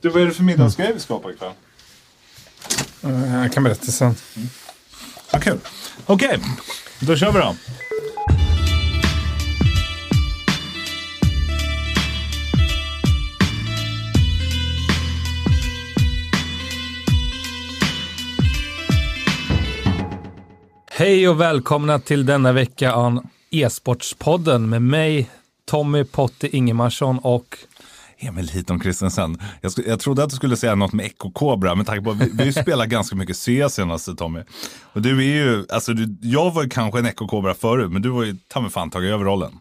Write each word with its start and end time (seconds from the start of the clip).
Du, 0.00 0.08
vad 0.08 0.22
är 0.22 0.26
det 0.26 0.32
för 0.32 0.42
middagsgrej 0.42 0.92
vi 0.94 1.00
ska 1.00 1.18
på 1.18 1.30
ikväll? 1.30 1.52
Eh, 3.02 3.34
Jag 3.42 3.52
kan 3.52 3.62
berätta 3.64 3.84
sen. 3.86 4.14
Vad 5.32 5.42
kul. 5.42 5.58
Okej, 6.06 6.38
då 7.00 7.16
kör 7.16 7.32
vi 7.32 7.38
då. 7.38 7.54
Hej 20.90 21.28
och 21.28 21.40
välkomna 21.40 21.98
till 21.98 22.26
denna 22.26 22.52
vecka 22.52 22.92
av 22.92 23.22
e-sportspodden 23.50 24.68
med 24.68 24.82
mig, 24.82 25.30
Tommy 25.64 26.04
Potte 26.04 26.56
Ingemarsson 26.56 27.18
och 27.18 27.58
Emil 28.20 28.48
Hiton 28.48 28.80
Christensen. 28.80 29.38
Jag, 29.60 29.70
sk- 29.70 29.88
jag 29.88 30.00
trodde 30.00 30.22
att 30.22 30.30
du 30.30 30.36
skulle 30.36 30.56
säga 30.56 30.74
något 30.74 30.92
med 30.92 31.06
Echo 31.06 31.30
Cobra, 31.32 31.74
men 31.74 31.84
tack 31.84 32.04
på 32.04 32.12
vi, 32.12 32.30
vi 32.34 32.44
ju 32.44 32.52
spelat 32.52 32.88
ganska 32.88 33.16
mycket 33.16 33.36
CS 33.36 33.74
senaste 33.74 34.14
Tommy. 34.14 34.40
Och 34.92 35.02
du 35.02 35.18
är 35.18 35.44
ju, 35.44 35.66
alltså 35.68 35.92
du, 35.92 36.16
jag 36.28 36.50
var 36.54 36.62
ju 36.62 36.68
kanske 36.68 36.98
en 36.98 37.06
Echo 37.06 37.26
Cobra 37.28 37.54
förut, 37.54 37.92
men 37.92 38.02
du 38.02 38.08
var 38.08 38.24
ju 38.24 38.36
ta 38.48 38.60
mig 38.60 38.70
fan 38.70 38.90
tagit 38.90 39.10
över 39.10 39.24
rollen. 39.24 39.52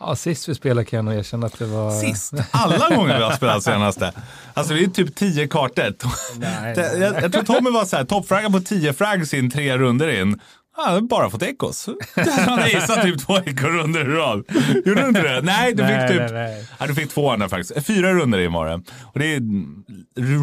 ja, 0.00 0.16
sist 0.16 0.48
vi 0.48 0.54
spelade 0.54 0.84
kan 0.84 0.96
jag 0.96 1.04
nog 1.04 1.14
erkänna 1.14 1.46
att 1.46 1.58
det 1.58 1.66
var... 1.66 2.00
Sist, 2.00 2.32
alla 2.50 2.96
gånger 2.96 3.16
vi 3.18 3.22
har 3.24 3.32
spelat 3.32 3.62
senaste. 3.62 4.12
Alltså 4.54 4.74
det 4.74 4.80
är 4.84 4.86
typ 4.86 5.14
tio 5.14 5.46
kartor. 5.48 5.94
Nej, 6.38 6.74
Det- 6.74 6.98
Jag, 6.98 7.22
jag 7.22 7.32
tror 7.32 7.42
Tommy 7.42 7.70
var 7.70 7.84
så 7.84 7.96
här, 7.96 8.04
toppfragga 8.04 8.50
på 8.50 8.60
tio 8.60 8.92
frags 8.92 9.34
in, 9.34 9.50
tre 9.50 9.78
runder 9.78 10.20
in. 10.22 10.40
Hade 10.76 11.02
bara 11.02 11.30
fått 11.30 11.42
ekos. 11.42 11.88
Han 12.16 12.58
hade 12.58 12.70
gissat 12.70 13.02
typ 13.02 13.26
två 13.26 13.36
ekorrunder 13.38 14.10
i 14.10 14.14
rad. 14.14 14.44
Gjorde 14.84 15.02
du 15.02 15.08
inte 15.08 15.22
det? 15.22 15.40
Nej, 15.42 15.74
du 15.74 15.82
Nej, 15.82 16.08
fick 16.08 16.18
nej, 16.18 16.28
typ... 16.28 16.34
nej. 16.34 16.66
Ja, 16.78 16.86
du 16.86 16.94
fick 16.94 17.10
två 17.10 17.30
andra 17.30 17.48
faktiskt. 17.48 17.86
Fyra 17.86 18.12
runder 18.14 18.38
in 18.38 18.52
var 18.52 18.66
det. 18.66 18.74
Och 19.02 19.18
det 19.18 19.34
är 19.34 19.40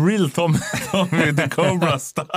real 0.07 0.29
Tommy, 0.31 0.57
Tommy 0.91 1.35
the 1.35 1.49
Cobra 1.49 1.99
style. 1.99 2.27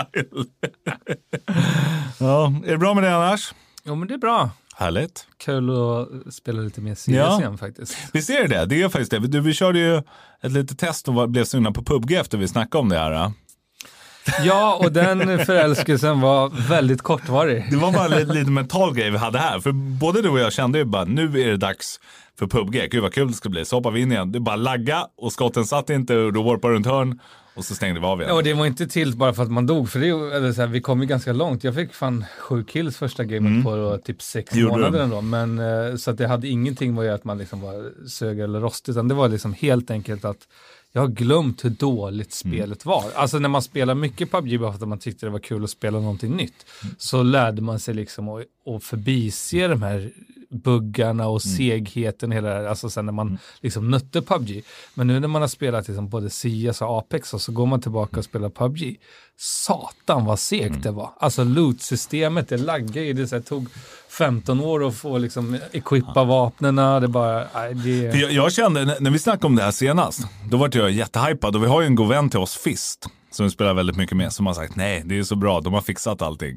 ja, 2.21 2.53
är 2.67 2.71
det 2.71 2.79
bra 2.79 2.95
med 2.95 3.05
det 3.05 3.15
annars? 3.17 3.55
Jo, 3.85 3.95
men 3.95 4.09
det 4.09 4.15
är 4.15 4.19
bra. 4.19 4.51
Härligt. 4.77 5.27
Kul 5.45 5.71
att 5.71 6.35
spela 6.35 6.61
lite 6.63 6.81
mer 6.81 6.95
CS 6.95 7.09
Ja. 7.09 7.39
igen 7.41 7.59
faktiskt. 7.59 7.97
Visst 8.13 8.31
är 8.31 8.49
det 8.49 8.59
det? 8.59 8.67
Det 8.67 8.83
är 8.83 8.89
faktiskt 8.89 9.11
det. 9.11 9.19
Du, 9.19 9.41
vi 9.41 9.53
körde 9.55 9.79
ju 9.79 9.97
ett 10.43 10.53
litet 10.53 10.79
test 10.79 11.09
och 11.09 11.31
blev 11.31 11.45
sugna 11.45 11.73
på 11.73 11.83
PubG 11.85 12.13
efter 12.13 12.39
vi 12.39 12.49
snackade 12.49 12.83
om 12.83 12.89
det 12.89 12.99
här. 12.99 13.33
Ja, 14.45 14.79
och 14.83 14.93
den 14.93 15.47
förälskelsen 15.47 16.21
var 16.21 16.69
väldigt 16.69 17.03
kortvarig. 17.03 17.65
Det 17.71 17.77
var 17.77 17.93
bara 17.93 18.05
en 18.05 18.11
lite, 18.11 18.33
lite 18.33 18.51
mental 18.51 18.95
grej 18.95 19.11
vi 19.11 19.19
hade 19.19 19.39
här. 19.39 19.61
För 19.61 19.73
både 19.73 20.23
du 20.23 20.29
och 20.29 20.39
jag 20.39 20.53
kände 20.53 20.79
ju 20.79 20.85
bara, 20.85 21.05
nu 21.05 21.41
är 21.43 21.51
det 21.51 21.57
dags 21.57 22.01
för 22.39 22.47
PubG. 22.47 22.89
Gud 22.91 23.03
vad 23.03 23.15
kul 23.15 23.29
det 23.29 23.35
ska 23.35 23.49
bli. 23.49 23.65
Så 23.65 23.77
hoppar 23.77 23.91
vi 23.91 24.01
in 24.01 24.13
igen. 24.13 24.33
Det 24.33 24.39
är 24.39 24.41
bara 24.41 24.57
lagga 24.57 25.07
och 25.17 25.33
skotten 25.33 25.65
satt 25.65 25.91
inte 25.91 26.17
och 26.17 26.33
då 26.33 26.43
warpar 26.43 26.71
runt 26.71 26.87
hörn 26.87 27.21
och 27.55 27.65
så 27.65 27.75
stängde 27.75 28.01
vi 28.01 28.07
av 28.07 28.19
igen. 28.21 28.29
Ja, 28.31 28.35
och 28.37 28.43
det 28.43 28.53
var 28.55 28.67
inte 28.67 28.87
till 28.87 29.17
bara 29.17 29.35
för 29.35 29.43
att 29.43 29.51
man 29.51 29.67
dog, 29.67 29.89
för 29.89 30.01
det, 30.01 30.09
eller 30.37 30.53
så 30.53 30.61
här, 30.61 30.69
vi 30.69 30.81
kom 30.81 31.01
ju 31.01 31.07
ganska 31.07 31.33
långt. 31.33 31.65
Jag 31.65 31.75
fick 31.75 31.95
fan 31.95 32.25
sju 32.41 32.65
kills 32.65 32.97
första 32.97 33.25
gamet 33.25 33.65
på 33.65 33.77
då, 33.77 33.99
typ 33.99 34.23
sex 34.23 34.53
Mm. 34.53 34.63
Gjorde 34.63 34.75
månader 34.77 35.01
ändå. 35.05 35.21
Men, 35.21 35.59
eh, 35.59 35.97
så 35.97 36.11
att 36.11 36.19
det 36.19 36.27
hade 36.27 36.49
ingenting 36.49 36.95
med 36.95 37.01
att 37.01 37.07
göra 37.07 37.15
att 37.15 37.25
man 37.25 37.39
liksom 37.39 37.61
var 37.61 38.09
sög 38.09 38.41
eller 38.41 38.61
rostig, 38.61 38.93
utan 38.93 39.09
det 39.09 39.15
var 39.15 39.29
liksom 39.29 39.53
helt 39.55 39.91
enkelt 39.91 40.25
att 40.25 40.49
jag 40.93 41.01
har 41.01 41.09
glömt 41.09 41.65
hur 41.65 41.71
dåligt 41.71 42.43
Mm. 42.45 42.57
spelet 42.59 42.85
var. 42.87 43.05
Alltså 43.15 43.39
när 43.39 43.49
man 43.49 43.63
spelar 43.63 43.95
mycket 43.95 44.31
PubG 44.31 44.61
bara 44.61 44.73
för 44.73 44.83
att 44.83 44.89
man 44.89 44.99
tyckte 44.99 45.27
det 45.27 45.31
var 45.31 45.39
kul 45.39 45.65
att 45.65 45.71
spela 45.71 45.99
någonting 46.01 46.37
nytt, 46.37 46.67
Mm. 46.83 46.95
så 46.99 47.23
lärde 47.23 47.63
man 47.63 47.81
sig 47.81 47.95
liksom 47.95 48.29
att, 48.29 48.43
att 48.77 48.85
förbise 48.85 49.69
de 49.69 49.83
här 49.83 50.11
buggarna 50.55 51.27
och 51.29 51.47
Mm. 51.47 51.57
segheten 51.57 52.33
hela 52.33 52.49
det 52.49 52.55
här, 52.55 52.65
alltså 52.65 52.91
sen 52.91 53.07
när 53.07 53.13
man 53.13 53.39
liksom 53.61 53.91
nötte 53.91 54.23
PubG. 54.23 54.63
Men 54.95 55.07
nu 55.07 55.21
när 55.21 55.29
man 55.29 55.43
har 55.43 55.49
spelat 55.49 55.89
liksom 55.89 56.09
både 56.09 56.31
CS 56.31 56.81
och 56.83 56.99
Apex 56.99 57.35
och 57.35 57.41
så 57.41 57.53
går 57.53 57.67
man 57.67 57.81
tillbaka 57.81 58.19
och 58.19 58.25
spelar 58.25 58.49
PubG. 58.51 58.97
Satan 59.37 60.25
vad 60.25 60.39
segt 60.39 60.67
Mm. 60.71 60.81
det 60.81 60.91
var. 60.91 61.11
Alltså 61.21 61.45
loot-systemet, 61.45 62.49
det 62.49 62.57
laggar 62.57 63.03
ju. 63.03 63.13
Det 63.13 63.27
så 63.27 63.35
här, 63.37 63.43
tog 63.43 63.69
15 64.09 64.61
år 64.61 64.87
att 64.89 64.95
få 64.95 65.19
liksom 65.19 65.59
equippa 65.73 66.25
vapnena. 66.25 67.01
Det 67.01 67.09
bara, 67.09 67.47
nej, 67.55 67.75
det... 67.75 67.91
Jag, 68.19 68.33
jag 68.33 68.53
kände, 68.53 68.85
när- 68.85 69.01
när 69.01 69.11
vi 69.11 69.19
snackade 69.19 69.47
om 69.47 69.57
det 69.57 69.63
här 69.63 69.71
senast, 69.71 70.21
då 70.51 70.57
var 70.57 70.71
jag 70.73 70.91
jättehypad 70.91 71.57
och 71.57 71.63
vi 71.63 71.67
har 71.67 71.81
ju 71.81 71.87
en 71.87 71.95
god 71.95 72.09
vän 72.09 72.31
till 72.31 72.39
oss, 72.41 72.57
Fist, 72.57 73.07
som 73.31 73.45
vi 73.47 73.51
spelar 73.51 73.75
väldigt 73.75 73.97
mycket 73.97 74.17
med, 74.17 74.33
som 74.33 74.47
har 74.47 74.55
sagt 74.55 74.77
nej, 74.77 75.03
det 75.05 75.19
är 75.19 75.23
så 75.23 75.37
bra, 75.37 75.61
de 75.61 75.73
har 75.73 75.81
fixat 75.81 76.23
allting. 76.23 76.57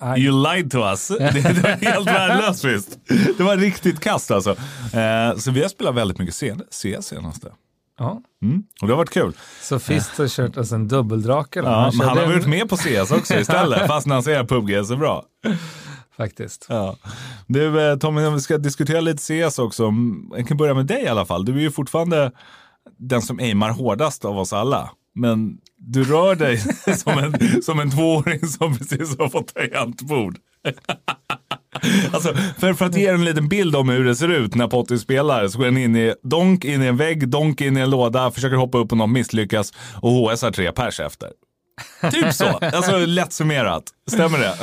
Nej. 0.00 0.20
You 0.24 0.54
lied 0.54 0.70
to 0.70 0.78
us. 0.78 1.08
Det, 1.08 1.18
det 1.18 1.62
var 1.62 1.70
helt 1.92 2.06
värdelöst 2.06 2.62
Fist. 2.62 2.98
Det 3.38 3.42
var 3.42 3.56
riktigt 3.56 4.00
kast 4.00 4.30
alltså. 4.30 4.50
Eh, 4.92 5.36
så 5.38 5.50
vi 5.50 5.62
har 5.62 5.68
spelat 5.68 5.94
väldigt 5.94 6.18
mycket 6.18 6.34
sen- 6.34 6.62
CS 6.70 7.06
senaste. 7.06 7.48
Ja. 7.98 8.20
Mm. 8.42 8.62
Och 8.82 8.86
det 8.86 8.92
har 8.92 8.98
varit 8.98 9.10
kul. 9.10 9.32
Så 9.62 9.78
Fist 9.78 10.10
har 10.18 10.28
kört 10.28 10.56
alltså 10.56 10.74
en 10.74 10.88
dubbeldrake. 10.88 11.60
då. 11.60 11.66
Ja, 11.68 11.92
men 11.98 12.08
han 12.08 12.18
har 12.18 12.26
varit 12.26 12.46
med 12.46 12.68
på 12.68 12.76
CS 12.76 13.10
också 13.12 13.34
istället, 13.34 13.86
fast 13.86 14.06
när 14.06 14.14
han 14.14 14.22
säger 14.22 14.44
PubG 14.44 14.70
är 14.70 14.82
så 14.82 14.96
bra. 14.96 15.22
Faktiskt. 16.16 16.66
Ja. 16.68 16.96
Du 17.46 17.90
eh, 17.90 17.96
Tommy, 17.98 18.24
om 18.26 18.34
vi 18.34 18.40
ska 18.40 18.58
diskutera 18.58 19.00
lite 19.00 19.22
CS 19.50 19.58
också. 19.58 19.84
Mm, 19.84 20.30
Jag 20.36 20.48
kan 20.48 20.56
börja 20.56 20.74
med 20.74 20.86
dig 20.86 21.02
i 21.02 21.08
alla 21.08 21.26
fall. 21.26 21.44
Du 21.44 21.52
är 21.56 21.60
ju 21.60 21.70
fortfarande 21.70 22.32
den 22.98 23.22
som 23.22 23.38
aimar 23.38 23.70
hårdast 23.70 24.24
av 24.24 24.38
oss 24.38 24.52
alla. 24.52 24.90
Men 25.14 25.58
du 25.78 26.04
rör 26.04 26.34
dig 26.34 26.58
som 26.96 27.18
en, 27.18 27.62
som 27.62 27.80
en 27.80 27.90
tvååring 27.90 28.46
som 28.46 28.78
precis 28.78 29.18
har 29.18 29.28
fått 29.28 29.54
tangentbord. 29.54 30.38
Alltså, 32.12 32.34
för, 32.34 32.74
för 32.74 32.86
att 32.86 32.96
ge 32.96 33.08
er 33.08 33.14
en 33.14 33.24
liten 33.24 33.48
bild 33.48 33.76
om 33.76 33.88
hur 33.88 34.04
det 34.04 34.16
ser 34.16 34.28
ut 34.28 34.54
när 34.54 34.68
Potty 34.68 34.98
spelar 34.98 35.48
så 35.48 35.58
går 35.58 35.64
han 35.64 35.76
in 35.76 35.96
i 35.96 36.14
donk 36.22 36.64
in 36.64 36.82
i 36.82 36.86
en 36.86 36.96
vägg, 36.96 37.28
donk 37.28 37.60
in 37.60 37.76
i 37.76 37.80
en 37.80 37.90
låda, 37.90 38.30
försöker 38.30 38.56
hoppa 38.56 38.78
upp 38.78 38.88
på 38.88 38.96
något, 38.96 39.10
misslyckas 39.10 39.72
och 40.02 40.10
HS 40.10 40.42
har 40.42 40.50
tre 40.50 40.72
pers 40.72 41.00
efter. 41.00 41.28
Typ 42.12 42.34
så, 42.34 42.44
alltså 42.46 42.96
lätt 42.98 43.32
summerat. 43.32 43.82
Stämmer 44.10 44.38
det? 44.38 44.54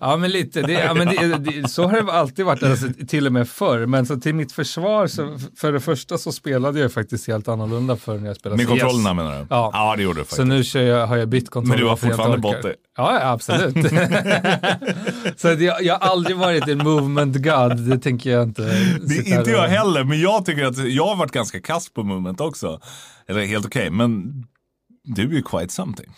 Ja, 0.00 0.16
men 0.16 0.30
lite. 0.30 0.62
Det, 0.62 0.72
ja, 0.72 0.94
men 0.94 1.06
det, 1.08 1.38
det, 1.38 1.68
så 1.68 1.86
har 1.88 2.02
det 2.02 2.12
alltid 2.12 2.44
varit, 2.44 2.62
alltså, 2.62 2.86
till 3.08 3.26
och 3.26 3.32
med 3.32 3.48
förr. 3.48 3.86
Men 3.86 4.06
så 4.06 4.16
till 4.16 4.34
mitt 4.34 4.52
försvar, 4.52 5.06
så, 5.06 5.38
för 5.56 5.72
det 5.72 5.80
första 5.80 6.18
så 6.18 6.32
spelade 6.32 6.80
jag 6.80 6.92
faktiskt 6.92 7.26
helt 7.26 7.48
annorlunda 7.48 7.96
förr 7.96 8.18
när 8.18 8.26
jag 8.26 8.36
spelade 8.36 8.56
Med 8.56 8.66
CS. 8.66 8.70
kontrollerna 8.82 9.14
menar 9.14 9.38
du? 9.38 9.46
Ja. 9.50 9.70
ja 9.72 9.94
det 9.96 10.02
gjorde 10.02 10.20
du 10.20 10.24
faktiskt. 10.24 10.72
Så 10.72 10.78
nu 10.78 10.86
jag, 10.86 11.06
har 11.06 11.16
jag 11.16 11.28
bytt 11.28 11.50
kontroll. 11.50 11.68
Men 11.68 11.78
du 11.78 11.86
har 11.86 11.96
fortfarande 11.96 12.48
orkar. 12.48 12.56
botte. 12.62 12.74
Ja, 12.96 13.20
absolut. 13.32 13.74
så 15.36 15.48
jag, 15.48 15.82
jag 15.82 15.98
har 15.98 16.08
aldrig 16.10 16.36
varit 16.36 16.68
en 16.68 16.78
movement 16.78 17.36
god, 17.36 17.76
det 17.90 17.98
tänker 17.98 18.30
jag 18.30 18.42
inte. 18.42 18.62
Det 19.00 19.16
inte 19.16 19.50
jag 19.50 19.64
och- 19.64 19.70
heller, 19.70 20.04
men 20.04 20.20
jag 20.20 20.46
tycker 20.46 20.64
att 20.64 20.88
jag 20.88 21.06
har 21.06 21.16
varit 21.16 21.32
ganska 21.32 21.60
kass 21.60 21.88
på 21.92 22.02
moment 22.02 22.40
också. 22.40 22.80
Eller 23.28 23.44
helt 23.44 23.66
okej, 23.66 23.90
men 23.90 24.44
du 25.04 25.22
är 25.22 25.32
ju 25.34 25.42
quite 25.42 25.72
something. 25.72 26.10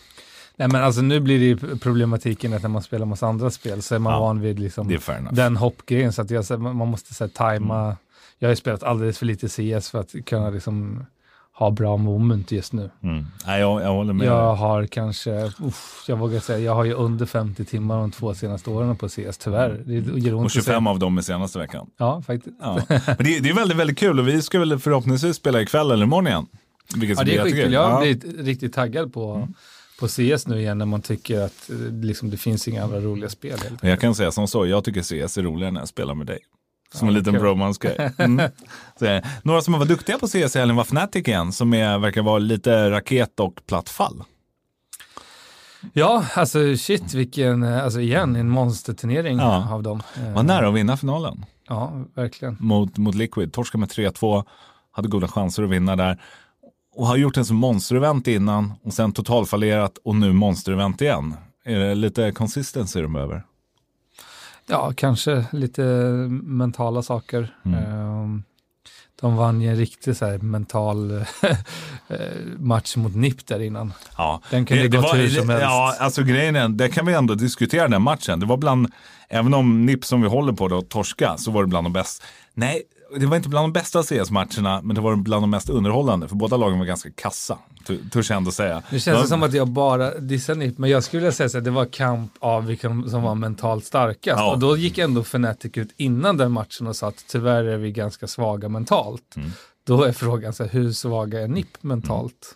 Nej, 0.59 0.67
men 0.67 0.83
alltså 0.83 1.01
nu 1.01 1.19
blir 1.19 1.39
det 1.39 1.45
ju 1.45 1.77
problematiken 1.77 2.53
att 2.53 2.61
när 2.61 2.69
man 2.69 2.81
spelar 2.81 3.05
massa 3.05 3.27
andra 3.27 3.49
spel 3.51 3.81
så 3.81 3.95
är 3.95 3.99
man 3.99 4.13
Ja, 4.13 4.19
van 4.19 4.39
vid 4.41 4.59
liksom 4.59 4.89
är 4.89 5.31
den 5.35 5.57
hoppgrejen. 5.57 6.13
Så 6.13 6.21
att 6.21 6.29
jag, 6.31 6.45
så- 6.45 6.57
man 6.57 6.87
måste 6.87 7.13
så 7.13 7.23
här, 7.23 7.29
tajma. 7.31 7.83
Mm. 7.83 7.95
Jag 8.39 8.47
har 8.47 8.51
ju 8.51 8.55
spelat 8.55 8.83
alldeles 8.83 9.17
för 9.17 9.25
lite 9.25 9.47
CS 9.47 9.89
för 9.89 9.99
att 9.99 10.15
kunna 10.25 10.49
liksom 10.49 11.05
ha 11.53 11.71
bra 11.71 11.97
moment 11.97 12.51
just 12.51 12.73
nu. 12.73 12.89
Mm. 13.03 13.25
Nej, 13.45 13.59
jag, 13.61 13.81
jag 13.81 13.87
håller 13.93 14.13
med. 14.13 14.27
Jag 14.27 14.55
har 14.55 14.85
kanske, 14.85 15.31
uff, 15.45 16.03
jag 16.07 16.17
vågar 16.17 16.39
säga, 16.39 16.59
jag 16.59 16.75
har 16.75 16.83
ju 16.83 16.93
under 16.93 17.25
50 17.25 17.65
timmar 17.65 17.97
de 17.97 18.11
två 18.11 18.33
senaste 18.33 18.69
åren 18.69 18.95
på 18.97 19.09
CS, 19.09 19.37
tyvärr. 19.37 19.81
Det 19.85 19.93
gör 19.93 20.33
ont 20.33 20.39
Och 20.41 20.45
att 20.45 20.51
säga. 20.51 20.63
25 20.63 20.87
av 20.87 20.99
dem 20.99 21.19
i 21.19 21.23
senaste 21.23 21.59
veckan. 21.59 21.87
Ja, 21.97 22.21
faktiskt. 22.21 22.55
Ja. 22.61 22.79
Men 22.89 22.97
det, 23.17 23.39
det 23.39 23.49
är 23.49 23.53
väldigt, 23.53 23.77
väldigt 23.77 23.97
kul 23.97 24.19
och 24.19 24.27
vi 24.27 24.41
ska 24.41 24.59
väl 24.59 24.79
förhoppningsvis 24.79 25.35
spela 25.35 25.61
ikväll 25.61 25.91
eller 25.91 26.03
imorgon 26.03 26.27
igen. 26.27 26.45
Vilket 26.95 27.17
Ja, 27.17 27.23
det 27.23 27.35
är 27.37 27.43
skitkul. 27.43 27.73
Jag 27.73 27.81
har 27.83 27.89
Ja. 27.89 28.03
Mm. 28.05 28.19
blivit 28.19 28.45
riktigt 28.47 28.73
taggad 28.73 29.13
på, 29.13 29.47
på 29.99 30.07
CS 30.07 30.47
nu 30.47 30.59
igen 30.59 30.77
när 30.77 30.85
man 30.85 31.01
tycker 31.01 31.41
att 31.41 31.69
eh, 31.69 31.75
liksom, 32.01 32.29
det 32.29 32.37
finns 32.37 32.67
inga 32.67 32.83
andra 32.83 32.99
roliga 32.99 33.29
spel. 33.29 33.59
jag 33.81 33.99
kan 33.99 34.15
säga 34.15 34.31
som 34.31 34.47
så, 34.47 34.65
jag 34.67 34.83
tycker 34.83 35.01
CS 35.01 35.37
är 35.37 35.41
roligare 35.43 35.71
när 35.71 35.81
jag 35.81 35.87
spelar 35.89 36.15
med 36.15 36.27
dig. 36.27 36.39
Som 36.93 37.07
en 37.07 37.13
liten 37.13 37.33
kul. 37.33 37.41
bromance-grej. 37.41 38.11
Mm. 38.17 38.39
Eh, 39.01 39.23
Några 39.43 39.61
som 39.61 39.73
var 39.73 39.85
duktiga 39.85 40.17
på 40.17 40.27
CS 40.27 40.55
helgen 40.55 40.75
var 40.75 40.83
Fnatic 40.83 41.27
igen, 41.27 41.51
som 41.53 41.73
är, 41.73 41.97
verkar 41.97 42.21
vara 42.21 42.39
lite 42.39 42.89
raket 42.91 43.39
och 43.39 43.61
platt 43.67 43.89
fall. 43.89 44.23
Ja, 45.93 46.25
alltså 46.35 46.77
shit 46.77 47.13
vilken, 47.13 47.63
eh, 47.63 47.83
alltså 47.83 47.99
igen, 47.99 48.35
en 48.35 48.49
monsterturnering 48.49 49.37
Ja. 49.37 49.73
av 49.73 49.83
dem. 49.83 50.01
Var 50.35 50.43
nära 50.43 50.67
att 50.67 50.73
vinna 50.73 50.97
finalen. 50.97 51.45
Ja, 51.67 52.05
verkligen. 52.15 52.57
mot, 52.59 52.97
mot 52.97 53.15
Liquid. 53.15 53.53
Torskade 53.53 53.79
med 53.79 53.89
3-2, 53.89 54.43
hade 54.91 55.07
goda 55.07 55.27
chanser 55.27 55.63
att 55.63 55.69
vinna 55.69 55.95
där. 55.95 56.21
Och 56.97 57.07
har 57.07 57.17
gjort 57.17 57.37
en 57.37 57.45
som 57.45 57.57
monsterevent 57.57 58.27
innan 58.27 58.73
och 58.83 58.93
sen 58.93 59.11
totalfallerat 59.11 59.97
och 60.03 60.15
nu 60.15 60.33
monsterevent 60.33 61.01
igen. 61.01 61.35
Är 61.65 61.79
det 61.79 61.95
lite 61.95 62.31
consistency 62.31 63.01
de 63.01 63.13
behöver? 63.13 63.43
Ja, 64.67 64.93
kanske 64.95 65.45
lite 65.51 65.81
mentala 66.43 67.01
saker. 67.01 67.55
Mm. 67.65 67.83
Ehm, 67.83 68.43
De 69.21 69.35
vann 69.35 69.61
ju 69.61 69.69
en 69.69 69.75
riktig 69.75 70.17
så 70.17 70.25
här, 70.25 70.37
mental 70.37 71.11
eh, 72.07 72.17
match 72.57 72.95
mot 72.95 73.15
NIP 73.15 73.47
där 73.47 73.59
innan. 73.59 73.93
Ja, 74.17 74.41
Den 74.49 74.65
kunde 74.65 74.87
gått 74.87 75.15
hur 75.15 75.27
som 75.27 75.49
helst. 75.49 75.63
Ja, 75.63 75.95
alltså 75.99 76.23
grejen 76.23 76.55
är, 76.55 76.69
det 76.69 76.89
kan 76.89 77.05
vi 77.05 77.13
ändå 77.13 77.35
diskutera 77.35 77.87
den 77.87 78.01
matchen. 78.01 78.39
Det 78.39 78.45
var 78.45 78.57
bland, 78.57 78.91
även 79.29 79.53
om 79.53 79.85
NIP 79.85 80.05
som 80.05 80.21
vi 80.21 80.27
håller 80.27 80.53
på 80.53 80.67
då, 80.67 80.81
torska, 80.81 81.37
så 81.37 81.51
var 81.51 81.63
det 81.63 81.67
bland 81.67 81.85
de 81.85 81.93
bäst. 81.93 82.23
Nej, 82.53 82.81
det 83.15 83.25
var 83.25 83.37
inte 83.37 83.49
bland 83.49 83.63
de 83.63 83.73
bästa 83.73 84.03
CS-matcherna, 84.03 84.81
men 84.81 84.95
det 84.95 85.01
var 85.01 85.15
bland 85.15 85.43
de 85.43 85.49
mest 85.49 85.69
underhållande. 85.69 86.27
För 86.27 86.35
båda 86.35 86.57
lagen 86.57 86.79
var 86.79 86.85
ganska 86.85 87.09
kassa, 87.11 87.57
törs 88.11 88.29
jag 88.29 88.37
ändå 88.37 88.51
säga. 88.51 88.83
Nu 88.89 88.99
känns 88.99 89.05
det 89.05 89.21
var, 89.21 89.27
som 89.27 89.43
att 89.43 89.53
jag 89.53 89.67
bara 89.67 90.19
dissar 90.19 90.55
NIP, 90.55 90.77
men 90.77 90.89
jag 90.89 91.03
skulle 91.03 91.19
vilja 91.19 91.31
säga 91.31 91.57
att 91.57 91.63
det 91.63 91.71
var 91.71 91.85
kamp 91.85 92.31
av 92.39 92.65
vilka 92.65 92.87
som 92.87 93.21
var 93.21 93.35
mentalt 93.35 93.85
starkast. 93.85 94.39
Ja. 94.39 94.51
Och 94.51 94.59
då 94.59 94.77
gick 94.77 94.97
ändå 94.97 95.21
Fnatic 95.21 95.71
ut 95.77 95.93
innan 95.97 96.37
den 96.37 96.51
matchen 96.51 96.87
och 96.87 96.95
sa 96.95 97.07
att 97.07 97.25
tyvärr 97.27 97.63
är 97.63 97.77
vi 97.77 97.91
ganska 97.91 98.27
svaga 98.27 98.69
mentalt. 98.69 99.35
Mm. 99.35 99.51
Då 99.87 100.03
är 100.03 100.11
frågan, 100.11 100.53
så 100.53 100.63
här, 100.63 100.69
hur 100.71 100.91
svaga 100.91 101.41
är 101.41 101.47
NIP 101.47 101.83
mentalt? 101.83 102.53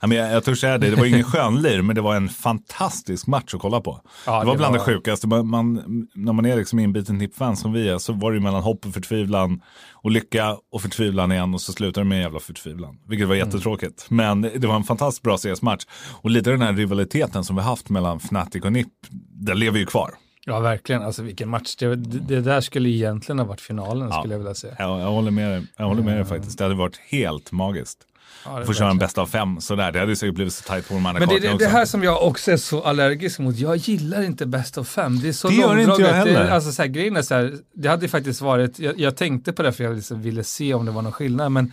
Ja, 0.00 0.06
men 0.06 0.18
jag, 0.18 0.32
jag 0.32 0.44
törs 0.44 0.60
säga 0.60 0.78
det, 0.78 0.90
det 0.90 0.96
var 0.96 1.06
ingen 1.06 1.24
skönlir, 1.24 1.82
men 1.82 1.96
det 1.96 2.02
var 2.02 2.16
en 2.16 2.28
fantastisk 2.28 3.26
match 3.26 3.54
att 3.54 3.60
kolla 3.60 3.80
på. 3.80 4.00
Ja, 4.26 4.40
det 4.40 4.46
var 4.46 4.52
det 4.54 4.58
bland 4.58 4.72
var- 4.72 4.78
det 4.78 4.84
sjukaste. 4.94 5.26
Man, 5.26 5.46
man, 5.48 5.82
när 6.14 6.32
man 6.32 6.46
är 6.46 6.56
liksom 6.56 6.78
inbiten 6.78 7.18
NIP-fan 7.18 7.56
som 7.56 7.72
vi 7.72 7.88
är, 7.88 7.98
så 7.98 8.12
var 8.12 8.32
det 8.32 8.40
mellan 8.40 8.62
hopp 8.62 8.86
och 8.86 8.94
förtvivlan 8.94 9.60
och 9.92 10.10
lycka 10.10 10.56
och 10.72 10.82
förtvivlan 10.82 11.32
igen 11.32 11.54
och 11.54 11.60
så 11.60 11.72
slutar 11.72 12.00
det 12.02 12.08
med 12.08 12.16
en 12.16 12.22
jävla 12.22 12.40
förtvivlan. 12.40 12.98
Vilket 13.08 13.28
var 13.28 13.34
Mm. 13.34 13.46
jättetråkigt. 13.48 14.06
Men 14.08 14.40
det 14.42 14.64
var 14.66 14.76
en 14.76 14.84
fantastiskt 14.84 15.22
bra 15.22 15.36
CS-match. 15.38 15.84
Och 16.22 16.30
lite 16.30 16.50
den 16.50 16.62
här 16.62 16.72
rivaliteten 16.72 17.44
som 17.44 17.56
vi 17.56 17.62
haft 17.62 17.88
mellan 17.90 18.16
Fnatic 18.16 18.64
och 18.64 18.72
NIP, 18.72 18.88
den 19.32 19.58
lever 19.58 19.78
ju 19.78 19.86
kvar. 19.86 20.10
Ja, 20.48 20.60
verkligen. 20.60 21.02
Alltså 21.02 21.22
vilken 21.22 21.48
match. 21.48 21.76
Det, 21.76 21.96
det, 21.96 22.18
det 22.18 22.40
där 22.40 22.60
skulle 22.60 22.88
egentligen 22.88 23.38
ha 23.38 23.46
varit 23.46 23.60
finalen, 23.60 24.08
Ja. 24.12 24.18
skulle 24.20 24.34
jag 24.34 24.38
vilja 24.38 24.54
säga. 24.54 24.74
Jag, 24.78 25.00
jag 25.00 25.10
håller 25.10 25.30
med 25.30 25.50
dig, 25.50 25.66
jag 25.76 25.84
håller 25.86 26.02
med 26.02 26.16
dig 26.16 26.24
faktiskt. 26.24 26.58
Det 26.58 26.64
hade 26.64 26.74
varit 26.74 26.96
helt 27.08 27.52
magiskt. 27.52 27.98
Ja, 28.44 28.58
det 28.58 28.66
Få 28.66 28.72
köra 28.74 28.90
en 28.90 28.98
bästa 28.98 29.20
av 29.22 29.26
fem 29.26 29.60
sådär. 29.60 29.92
Det 29.92 29.98
hade 30.00 30.16
säkert 30.16 30.34
blivit 30.34 30.52
så 30.52 30.62
tajt 30.62 30.88
på 30.88 30.94
de 30.94 31.06
andra 31.06 31.18
Men 31.20 31.28
det, 31.28 31.34
kartorna 31.34 31.58
det, 31.58 31.64
det 31.64 31.70
här 31.70 31.84
som 31.84 32.02
jag 32.02 32.22
också 32.26 32.50
är 32.52 32.56
så 32.56 32.82
allergisk 32.82 33.38
mot, 33.38 33.56
jag 33.58 33.76
gillar 33.76 34.22
inte 34.22 34.46
bäst 34.46 34.78
av 34.78 34.84
fem. 34.84 35.20
Det 35.20 35.28
är 35.28 35.32
så 35.32 35.48
Det 35.48 35.54
gör 35.54 35.70
inte 35.70 35.80
jag 35.80 35.88
långdraget. 35.88 36.24
Det, 36.24 36.30
heller. 36.32 36.44
är- 36.44 36.50
alltså, 36.50 36.72
så 36.72 36.82
här, 36.82 36.88
grejen 36.88 37.16
är 37.16 37.22
så 37.22 37.34
här, 37.34 37.54
det 37.74 37.88
hade 37.88 38.08
faktiskt 38.08 38.40
varit, 38.40 38.78
jag, 38.78 38.98
jag 39.00 39.16
tänkte 39.16 39.52
på 39.52 39.62
det 39.62 39.72
för 39.72 39.84
jag 39.84 39.96
liksom 39.96 40.22
ville 40.22 40.44
se 40.44 40.74
om 40.74 40.86
det 40.86 40.92
var 40.92 41.02
någon 41.02 41.12
skillnad, 41.12 41.52
men 41.52 41.72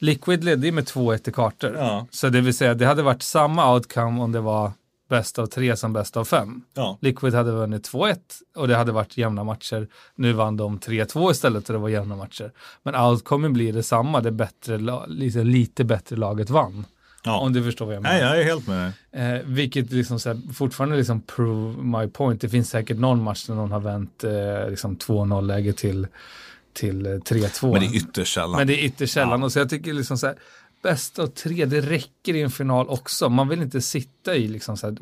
Liquid 0.00 0.44
ledde 0.44 0.66
ju 0.66 0.72
med 0.72 0.84
2-1 0.84 1.28
i 1.28 1.32
kartor. 1.32 1.74
Ja. 1.76 2.06
Så 2.10 2.28
det 2.28 2.40
vill 2.40 2.54
säga, 2.54 2.74
det 2.74 2.86
hade 2.86 3.02
varit 3.02 3.22
samma 3.22 3.74
outcome 3.74 4.22
om 4.22 4.32
det 4.32 4.40
var 4.40 4.72
bäst 5.08 5.38
av 5.38 5.46
tre 5.46 5.76
som 5.76 5.92
bäst 5.92 6.16
av 6.16 6.24
fem. 6.24 6.62
Ja. 6.74 6.98
Liquid 7.00 7.34
hade 7.34 7.52
vunnit 7.52 7.90
2-1 7.92 8.16
och 8.56 8.68
det 8.68 8.76
hade 8.76 8.92
varit 8.92 9.16
jämna 9.16 9.44
matcher. 9.44 9.88
Nu 10.14 10.32
vann 10.32 10.56
de 10.56 10.78
3-2 10.78 11.30
istället 11.30 11.68
och 11.68 11.72
det 11.72 11.78
var 11.78 11.88
jämna 11.88 12.16
matcher. 12.16 12.52
Men 12.82 12.94
outcomen 12.94 13.52
blir 13.52 13.72
detsamma, 13.72 14.20
det 14.20 14.30
bättre, 14.32 14.78
la- 14.78 15.06
lite, 15.06 15.44
lite 15.44 15.84
bättre 15.84 16.16
laget 16.16 16.50
vann. 16.50 16.84
Ja. 17.24 17.38
Om 17.38 17.52
du 17.52 17.62
förstår 17.64 17.86
vad 17.86 17.94
jag 17.94 18.02
menar. 18.02 18.14
Nej, 18.18 18.24
jag 18.26 18.40
är 18.40 18.44
helt 18.44 18.66
med 18.66 18.92
dig. 19.12 19.34
Eh, 19.36 19.40
vilket 19.44 19.92
liksom 19.92 20.20
så 20.20 20.28
här, 20.28 20.52
fortfarande 20.54 20.96
liksom 20.96 21.20
prove 21.20 21.82
my 21.82 22.08
point. 22.08 22.40
Det 22.40 22.48
finns 22.48 22.70
säkert 22.70 22.98
någon 22.98 23.22
match 23.22 23.46
där 23.46 23.54
någon 23.54 23.72
har 23.72 23.80
vänt 23.80 24.24
eh, 24.24 24.70
liksom 24.70 24.96
2-0 24.96 25.42
läge 25.46 25.72
till, 25.72 26.06
till 26.72 27.06
eh, 27.06 27.10
3-2. 27.10 27.72
Men 27.72 27.80
det 27.80 27.86
är 27.86 27.96
ytterst 27.96 28.34
sällan. 28.34 28.56
Men 28.58 28.66
det 28.66 28.80
är 28.80 28.84
ytterst 28.84 29.14
sällan. 29.14 29.42
Och 29.42 29.52
så 29.52 29.58
jag 29.58 29.70
tycker 29.70 29.92
liksom 29.92 30.18
så 30.18 30.26
här, 30.26 30.36
bäst 30.82 31.18
av 31.18 31.26
tre, 31.26 31.64
det 31.64 31.80
räcker 31.80 32.34
i 32.36 32.42
en 32.42 32.50
final 32.50 32.88
också. 32.88 33.28
Man 33.28 33.48
vill 33.48 33.62
inte 33.62 33.80
sitta 33.80 34.34
i 34.36 34.48
liksom 34.48 34.76
så 34.76 34.86
här, 34.86 34.96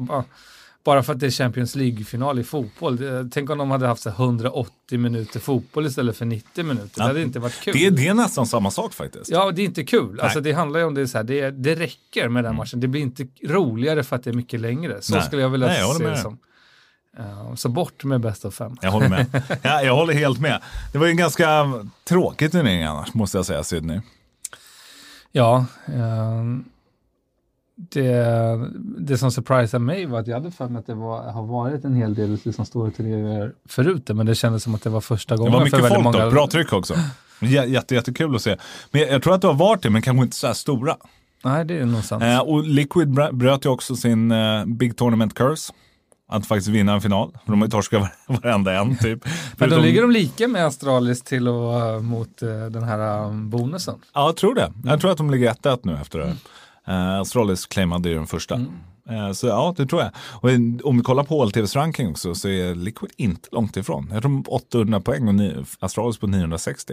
bara, 0.84 1.02
för 1.02 1.12
att 1.12 1.20
det 1.20 1.26
är 1.26 1.31
Champions 1.31 1.75
League-final 1.76 2.38
i 2.38 2.44
fotboll. 2.44 2.99
Tänk 3.32 3.50
om 3.50 3.58
de 3.58 3.70
hade 3.70 3.87
haft 3.87 4.02
så 4.02 4.11
här 4.11 4.17
180 4.25 4.99
minuter 4.99 5.40
fotboll 5.40 5.87
istället 5.87 6.17
för 6.17 6.25
90 6.25 6.64
minuter. 6.64 6.90
Ja. 6.96 7.02
Det 7.02 7.08
hade 7.08 7.23
inte 7.23 7.38
varit 7.38 7.61
kul. 7.61 7.75
Det, 7.75 7.87
är- 7.87 7.90
det 7.90 8.06
är 8.08 8.14
nästan 8.14 8.46
samma 8.46 8.70
sak 8.70 8.93
faktiskt. 8.94 9.31
Ja, 9.31 9.50
det 9.50 9.62
är 9.62 9.64
inte 9.67 9.84
kul. 9.84 10.20
Alltså, 10.20 10.40
det 10.40 10.52
handlar 10.52 10.81
ju 10.81 10.87
om 10.87 10.94
det, 10.94 11.08
så 11.08 11.19
här, 11.19 11.25
det, 11.25 11.50
det 11.50 11.75
räcker 11.75 12.28
med 12.28 12.44
den 12.44 12.56
matchen. 12.56 12.81
Det 12.81 12.88
blir 12.88 13.00
inte 13.00 13.26
roligare 13.44 14.02
för 14.05 14.17
att 14.17 14.25
det 14.25 14.31
är 14.31 14.34
mycket 14.34 14.61
längre. 14.61 14.96
Så 15.02 15.12
Mm. 15.12 15.19
Nej. 15.20 15.26
skulle 15.26 15.43
jag 15.43 15.49
vilja 15.50 15.67
Nej, 15.67 15.78
jag 15.81 15.96
se 15.96 16.08
det 16.08 16.19
som. 16.19 16.38
Så 17.56 17.69
bort 17.69 18.05
med 18.05 18.20
bäst 18.20 18.44
av 18.44 18.50
fem. 18.50 18.76
Jag 18.82 18.90
håller 18.90 19.08
med. 19.08 19.43
Ja, 19.62 19.82
jag 19.82 19.94
håller 19.94 20.14
helt 20.14 20.40
med. 20.40 20.62
Det 20.93 20.99
var 20.99 21.06
ju 21.06 21.11
en 21.11 21.17
ganska 21.17 21.64
tråkig 22.05 22.52
turnering 22.52 22.82
annars, 22.82 23.14
måste 23.14 23.38
jag 23.38 23.46
säga, 23.46 23.64
Sydney. 23.64 24.00
Ja, 25.37 25.65
ehm, 25.87 26.65
det, 27.77 28.25
det 28.99 29.19
som 29.19 29.31
surprisade 29.33 29.85
mig 29.85 30.06
var 30.06 30.21
att 30.21 30.27
jag 30.27 30.35
hade 30.35 30.50
för 30.50 30.69
mig 30.69 30.81
att 30.81 30.87
det 30.87 30.94
var, 30.94 31.23
har 31.33 31.47
varit 31.47 31.85
en 31.85 31.94
hel 31.94 32.15
del 32.15 32.38
liksom, 32.44 32.65
stora 32.67 32.91
turneringar 32.91 33.53
förut, 33.69 34.09
men 34.15 34.27
det 34.27 34.35
kändes 34.35 34.62
som 34.62 34.75
att 34.75 34.83
det 34.83 34.91
var 34.91 35.00
första 35.00 35.35
Det 35.35 35.38
gången 35.38 35.53
var 35.53 35.59
för 35.61 35.65
mycket 35.77 35.88
folk 35.88 36.05
många. 36.05 36.25
då, 36.25 36.31
bra 36.31 36.47
tryck 36.47 36.73
också. 36.73 36.94
Jätte, 37.67 37.94
jättekul 37.94 38.35
att 38.37 38.43
se. 38.43 38.56
Men 38.91 39.00
jag, 39.00 39.11
jag 39.11 39.23
tror 39.23 39.35
att 39.35 39.41
det 39.41 39.47
har 39.47 39.55
varit 39.55 39.83
det, 39.83 39.91
men 39.91 40.03
kanske 40.03 40.23
inte 40.25 40.37
så 40.37 40.47
här 40.47 40.55
stora. 40.55 40.97
Nej, 41.44 41.65
det 41.65 41.79
är 41.79 41.85
nog 41.85 42.05
sant. 42.05 42.23
Eh, 42.23 42.38
och 42.41 42.65
Liquid 42.67 43.09
br- 43.09 43.33
bröt 43.33 43.65
ju 43.65 43.69
också 43.69 43.97
sin 43.97 44.31
eh, 44.31 44.65
Big 44.67 44.97
Tournament 44.97 45.35
Curse. 45.35 45.73
Att 46.28 46.46
faktiskt 46.46 46.69
vinna 46.69 46.93
en 46.93 47.00
final. 47.00 47.38
De 47.46 47.61
har 47.61 47.67
ju 47.67 47.70
torskat 47.70 48.00
var- 48.00 48.40
varenda 48.43 48.81
en 48.81 48.96
typ. 48.99 49.25
men 49.56 49.70
då 49.70 49.78
ligger 49.78 50.02
de 50.02 50.11
lika 50.11 50.49
med 50.49 50.67
Astralis 50.67 51.23
till 51.23 51.49
och 51.49 52.05
mot 52.05 52.43
eh, 52.43 52.49
den 52.49 52.82
här 52.82 53.25
um, 53.25 53.50
bonusen. 53.50 53.94
Ja, 54.14 54.26
jag 54.26 54.37
tror 54.37 54.55
det. 54.55 54.73
Jag 54.84 55.00
tror 55.00 55.11
att 55.11 55.17
de 55.19 55.31
ligger 55.31 55.52
1-1 55.52 55.81
nu 55.82 55.96
efter 56.00 56.19
det. 56.19 56.37
Uh, 56.93 57.20
Astralis 57.20 57.67
claimade 57.67 58.08
ju 58.08 58.14
den 58.14 58.26
första. 58.26 58.55
Eh, 59.11 59.32
så 59.32 59.46
ja, 59.46 59.75
det 59.76 59.87
tror 59.87 60.02
jag. 60.02 60.11
Och 60.31 60.50
om 60.88 60.96
vi 60.96 61.02
kollar 61.02 61.25
på 61.25 61.44
HLTVs 61.44 61.76
ranking 61.76 62.08
också 62.11 62.34
så 62.34 62.49
är 62.49 62.75
Liquid 62.75 63.11
inte 63.17 63.49
långt 63.52 63.76
ifrån. 63.76 64.08
Jag 64.12 64.23
tror 64.23 64.31
de 64.32 64.44
har 64.46 64.55
800 64.55 65.00
poäng 65.00 65.28
och 65.28 65.67
Astralis 65.81 66.19
på 66.19 66.26
960. 66.26 66.93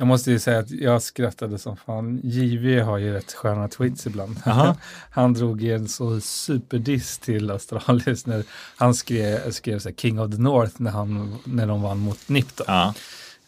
Jag 0.00 0.06
måste 0.08 0.30
ju 0.30 0.38
säga 0.38 0.58
att 0.58 0.70
jag 0.70 1.02
skrattade 1.02 1.58
som 1.58 1.76
fan. 1.76 2.20
JV 2.24 2.80
har 2.80 2.98
ju 2.98 3.12
rätt 3.12 3.32
sköna 3.32 3.68
tweets 3.68 4.06
ibland. 4.06 4.36
Aha. 4.46 4.76
Han 5.10 5.34
drog 5.34 5.64
en 5.64 5.88
så 5.88 6.20
superdiss 6.20 7.18
till 7.18 7.50
Astralis 7.50 8.26
när 8.26 8.44
han 8.76 8.94
skrev, 8.94 9.50
skrev 9.50 9.78
så 9.78 9.88
här, 9.88 9.96
King 9.96 10.20
of 10.20 10.30
the 10.30 10.38
North 10.38 10.74
när, 10.76 10.90
han, 10.90 11.38
när 11.44 11.66
de 11.66 11.82
vann 11.82 11.98
mot 11.98 12.28
NIP. 12.28 12.56
Då. 12.56 12.64
Ja. 12.66 12.94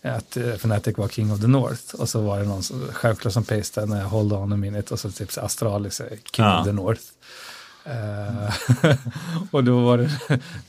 Att 0.02 0.36
uh, 0.36 0.48
Fnatic 0.48 0.98
var 0.98 1.08
King 1.08 1.32
of 1.32 1.40
the 1.40 1.46
North. 1.46 1.94
Och 1.94 2.08
så 2.08 2.20
var 2.20 2.38
det 2.38 2.44
någon 2.44 2.62
som, 2.62 2.80
självklart 2.92 3.32
som 3.34 3.44
pastade 3.44 3.86
när 3.86 4.00
jag 4.00 4.08
hold 4.08 4.32
on 4.32 4.52
a 4.52 4.56
minute 4.56 4.94
och 4.94 5.00
så 5.00 5.10
typ 5.10 5.32
så 5.32 5.40
Astralis 5.40 6.00
är 6.00 6.08
King 6.08 6.44
Ja. 6.44 6.60
of 6.60 6.66
the 6.66 6.72
North. 6.72 7.02
Eh, 7.84 8.94
och 9.50 9.64
då 9.64 9.80
var 9.80 9.98
det, 9.98 10.10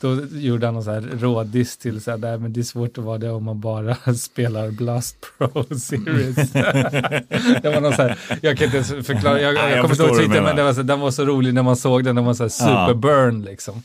då 0.00 0.20
gjorde 0.38 0.66
han 0.66 0.74
någon 0.74 0.84
så 0.84 0.90
här 0.90 1.00
rådiss 1.00 1.76
till 1.76 2.00
så 2.00 2.10
här, 2.10 2.38
men 2.38 2.52
det 2.52 2.60
är 2.60 2.64
svårt 2.64 2.98
att 2.98 3.04
vara 3.04 3.18
det 3.18 3.30
om 3.30 3.44
man 3.44 3.60
bara 3.60 3.94
spelar 4.16 4.70
Blast 4.70 5.16
Pro 5.38 5.64
Series. 5.78 6.52
det 7.62 7.72
var 7.74 7.80
någon 7.80 7.92
så 7.92 8.02
här, 8.02 8.18
jag 8.42 8.58
kan 8.58 8.64
inte 8.64 8.76
ens 8.76 9.06
förklara, 9.06 9.40
jag, 9.40 9.54
jag, 9.54 9.70
jag 9.70 9.80
kommer 9.82 9.94
inte 9.94 10.02
ihåg 10.02 10.16
tweeten, 10.16 10.44
men 10.44 10.56
det 10.56 10.62
var 10.62 10.72
så, 10.72 10.82
den 10.82 11.00
var 11.00 11.10
så 11.10 11.24
rolig 11.24 11.54
när 11.54 11.62
man 11.62 11.76
såg 11.76 12.04
den, 12.04 12.16
den 12.16 12.24
var 12.24 12.34
så 12.34 12.42
här 12.42 12.48
superburn 12.48 13.42
liksom. 13.42 13.82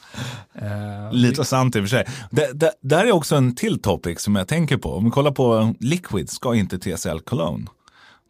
Eh, 0.53 1.12
Lite 1.12 1.45
sant 1.45 1.75
i 1.75 1.79
och 1.79 1.83
för 1.83 1.89
sig. 1.89 2.06
Det, 2.31 2.50
det, 2.53 2.71
där 2.81 3.06
är 3.06 3.12
också 3.12 3.35
en 3.35 3.56
till 3.56 3.81
topic 3.81 4.21
som 4.21 4.35
jag 4.35 4.47
tänker 4.47 4.77
på. 4.77 4.94
Om 4.94 5.06
vi 5.06 5.12
kollar 5.12 5.31
på 5.31 5.74
Liquid 5.79 6.29
ska 6.29 6.56
inte 6.56 6.79
TSL 6.79 7.19
Cologne. 7.19 7.65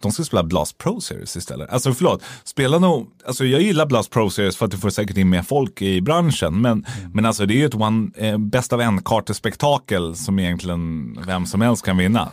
De 0.02 0.12
ska 0.12 0.24
spela 0.24 0.44
Blast 0.44 0.78
Pro 0.78 1.02
Series 1.02 1.36
istället. 1.36 1.70
Alltså 1.70 1.94
förlåt, 1.94 2.24
spela 2.44 2.80
nog, 2.80 3.08
alltså 3.26 3.46
jag 3.46 3.62
gillar 3.62 3.86
Blast 3.86 4.12
Pro 4.12 4.30
Series 4.30 4.58
för 4.58 4.66
att 4.66 4.72
du 4.72 4.78
får 4.78 4.90
säkert 4.90 5.18
in 5.18 5.30
mer 5.30 5.42
folk 5.42 5.82
i 5.82 6.02
branschen. 6.02 6.62
Men, 6.62 6.86
men 7.14 7.26
alltså 7.26 7.46
det 7.46 7.54
är 7.54 7.58
ju 7.58 7.66
ett 7.66 7.76
one, 7.76 8.10
eh, 8.16 8.38
bäst 8.38 8.74
av 8.74 8.82
en 8.82 9.02
kartespektakel 9.02 10.16
som 10.16 10.40
egentligen 10.40 11.18
vem 11.28 11.46
som 11.46 11.62
helst 11.62 11.86
kan 11.86 11.98
vinna. 11.98 12.30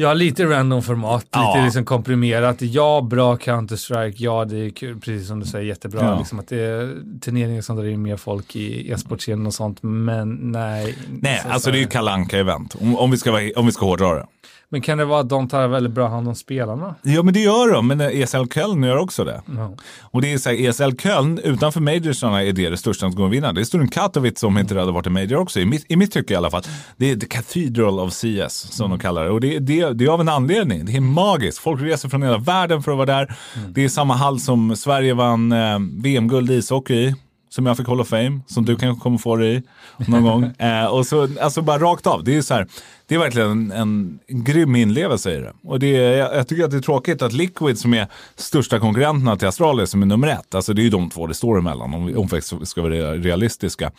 Ja, 0.00 0.14
lite 0.14 0.44
random 0.44 0.82
format, 0.82 1.26
Ja. 1.30 1.54
lite 1.54 1.64
liksom 1.64 1.84
komprimerat. 1.84 2.56
Ja, 2.62 3.00
bra 3.10 3.36
Counter-Strike, 3.36 4.14
ja 4.16 4.44
det 4.44 4.56
är 4.66 4.70
kul, 4.70 5.00
precis 5.00 5.28
som 5.28 5.40
du 5.40 5.46
säger, 5.46 5.64
jättebra. 5.64 6.04
Ja. 6.04 6.18
Liksom 6.18 6.38
att 6.38 6.48
det 6.48 6.60
är 6.60 6.96
turneringar 7.20 7.62
som 7.62 7.76
drar 7.76 7.84
in 7.84 8.02
mer 8.02 8.16
folk 8.16 8.56
i 8.56 8.90
e-sportscenen 8.92 9.46
och 9.46 9.54
sånt, 9.54 9.78
men 9.82 10.34
nej. 10.52 10.98
Nej, 11.20 11.40
Så- 11.42 11.48
alltså 11.48 11.70
det 11.70 11.78
är 11.78 11.80
ju 11.80 11.86
Kalle 11.86 12.10
Anka-event. 12.10 12.76
Om, 12.80 12.96
om, 12.98 13.10
vi 13.10 13.16
ska 13.16 13.50
om 13.56 13.66
vi 13.66 13.72
ska 13.72 13.86
hårdra 13.86 14.14
det. 14.14 14.26
Men 14.70 14.80
kan 14.80 14.98
det 14.98 15.04
vara 15.04 15.20
att 15.20 15.28
de 15.28 15.48
tar 15.48 15.68
väldigt 15.68 15.92
bra 15.92 16.08
hand 16.08 16.28
om 16.28 16.34
spelarna? 16.34 16.94
Ja 17.02 17.22
men 17.22 17.34
det 17.34 17.40
gör 17.40 17.72
de, 17.72 17.86
men 17.86 18.00
ESL 18.00 18.46
Köln 18.54 18.82
gör 18.82 18.96
också 18.96 19.24
det. 19.24 19.42
Ja. 19.56 19.76
Och 20.00 20.22
det 20.22 20.32
är 20.32 20.38
så 20.38 20.50
här, 20.50 20.68
ESL 20.68 20.96
Köln 20.98 21.38
utanför 21.38 21.80
majorsarna 21.80 22.42
är 22.42 22.52
det 22.52 22.70
det 22.70 22.76
största 22.76 23.00
som 23.00 23.14
går 23.14 23.26
att 23.26 23.32
vinna. 23.32 23.52
Det 23.52 23.60
är 23.60 23.64
Sturm 23.64 23.88
Katowice 23.88 24.40
som 24.40 24.58
inte 24.58 24.78
hade 24.78 24.92
varit 24.92 25.06
en 25.06 25.12
major 25.12 25.36
också, 25.36 25.60
i 25.60 25.64
mitt, 25.64 25.84
i 25.88 25.96
mitt 25.96 26.12
tycke 26.12 26.34
i 26.34 26.36
alla 26.36 26.50
fall. 26.50 26.62
Det 26.96 27.10
är 27.10 27.16
the 27.16 27.26
cathedral 27.26 28.00
of 28.00 28.12
CS 28.12 28.54
som 28.54 28.90
de 28.90 28.98
kallar 28.98 29.24
det. 29.24 29.30
Och 29.30 29.40
det, 29.40 29.58
det, 29.58 29.92
det 29.92 30.04
är 30.04 30.08
av 30.08 30.20
en 30.20 30.28
anledning. 30.28 30.84
Det 30.84 30.96
är 30.96 31.00
magiskt. 31.00 31.58
Folk 31.58 31.82
reser 31.82 32.08
från 32.08 32.22
hela 32.22 32.38
världen 32.38 32.82
för 32.82 32.90
att 32.92 32.96
vara 32.96 33.06
där. 33.06 33.36
Det 33.68 33.84
är 33.84 33.88
samma 33.88 34.14
hall 34.14 34.40
som 34.40 34.76
Sverige 34.76 35.14
vann 35.14 35.52
eh, 35.52 35.78
VM-guld 36.02 36.50
i 36.50 36.54
ishockey 36.54 36.94
i. 36.94 37.14
Som 37.48 37.66
jag 37.66 37.76
fick 37.76 37.86
Hall 37.86 38.00
of 38.00 38.08
Fame, 38.08 38.40
som 38.46 38.64
du 38.64 38.76
kanske 38.76 39.02
kommer 39.02 39.18
få 39.18 39.36
det 39.36 39.46
i 39.46 39.62
någon 40.06 40.22
gång. 40.22 40.52
Eh, 40.58 40.84
och 40.84 41.06
så, 41.06 41.28
alltså 41.40 41.62
bara 41.62 41.78
rakt 41.78 42.06
av. 42.06 42.24
Det 42.24 42.36
är 42.36 42.42
så 42.42 42.54
här, 42.54 42.68
det 43.06 43.14
är 43.14 43.18
verkligen 43.18 43.72
en, 43.72 44.18
en, 44.26 44.44
grym 44.44 44.76
inlevelse 44.76 45.34
i 45.34 45.40
det. 45.40 45.52
Och 45.62 45.78
det 45.78 45.96
är, 45.96 46.16
jag, 46.16 46.36
jag 46.36 46.48
tycker 46.48 46.64
att 46.64 46.70
det 46.70 46.76
är 46.76 46.80
tråkigt 46.80 47.22
att 47.22 47.32
Liquid 47.32 47.78
som 47.78 47.94
är 47.94 48.06
största 48.36 48.78
konkurrenterna 48.78 49.36
till 49.36 49.48
Astralis 49.48 49.90
som 49.90 50.02
är 50.02 50.06
nummer 50.06 50.28
ett, 50.28 50.54
alltså 50.54 50.74
det 50.74 50.80
är 50.80 50.84
ju 50.84 50.90
de 50.90 51.10
två 51.10 51.26
det 51.26 51.34
står 51.34 51.58
emellan 51.58 51.94
om 51.94 52.06
vi, 52.06 52.14
om 52.14 52.28
vi 52.60 52.66
ska 52.66 52.82
vara 52.82 53.14
realistiska, 53.14 53.92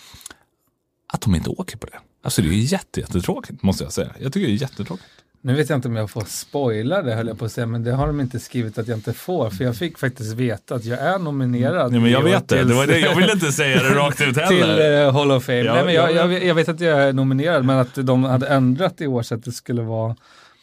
att 1.13 1.21
de 1.21 1.35
inte 1.35 1.49
åker 1.49 1.77
på 1.77 1.87
det. 1.87 1.99
Alltså 2.23 2.41
det 2.41 2.47
är 2.47 2.51
jättetråkigt 2.51 3.63
måste 3.63 3.83
jag 3.83 3.93
säga. 3.93 4.11
Jag 4.19 4.33
tycker 4.33 4.47
det 4.47 4.53
är 4.53 4.61
jättetråkigt. 4.61 5.18
Nu 5.41 5.53
vet 5.55 5.69
jag 5.69 5.77
inte 5.77 5.87
om 5.87 5.95
jag 5.95 6.09
får 6.09 6.23
spoila 6.27 7.01
det 7.01 7.13
höll 7.15 7.27
jag 7.27 7.39
på 7.39 7.45
att 7.45 7.51
säga, 7.51 7.67
men 7.67 7.83
det 7.83 7.91
har 7.91 8.07
de 8.07 8.19
inte 8.19 8.39
skrivit 8.39 8.77
att 8.77 8.87
jag 8.87 8.97
inte 8.97 9.13
får, 9.13 9.49
för 9.49 9.63
jag 9.63 9.75
fick 9.75 9.97
faktiskt 9.97 10.33
veta 10.33 10.75
att 10.75 10.85
jag 10.85 10.99
är 10.99 11.19
nominerad. 11.19 11.91
Nej, 11.91 12.01
men 12.01 12.11
jag 12.11 12.21
vet 12.23 12.47
det. 12.47 12.57
till- 12.57 12.67
det, 12.67 12.73
var 12.73 12.87
det. 12.87 12.99
Jag 12.99 13.15
vill 13.15 13.29
inte 13.29 13.51
säga 13.51 13.83
det 13.83 13.89
rakt 13.95 14.21
ut 14.21 14.33
till 14.35 14.43
heller. 14.43 15.05
eh, 15.07 15.13
Hall 15.13 15.31
of 15.31 15.43
Fame. 15.43 15.57
Ja, 15.57 15.73
Nej, 15.73 15.85
men 15.85 15.93
jag, 15.93 16.11
ja, 16.11 16.15
jag, 16.31 16.43
jag 16.45 16.55
vet 16.55 16.69
att 16.69 16.79
jag 16.79 17.03
är 17.03 17.13
nominerad, 17.13 17.65
men 17.65 17.77
att 17.77 17.95
de 17.95 18.23
hade 18.23 18.47
ändrat 18.47 19.01
i 19.01 19.07
år 19.07 19.21
så 19.23 19.35
att 19.35 19.43
det 19.43 19.51
skulle 19.51 19.81
vara 19.81 20.15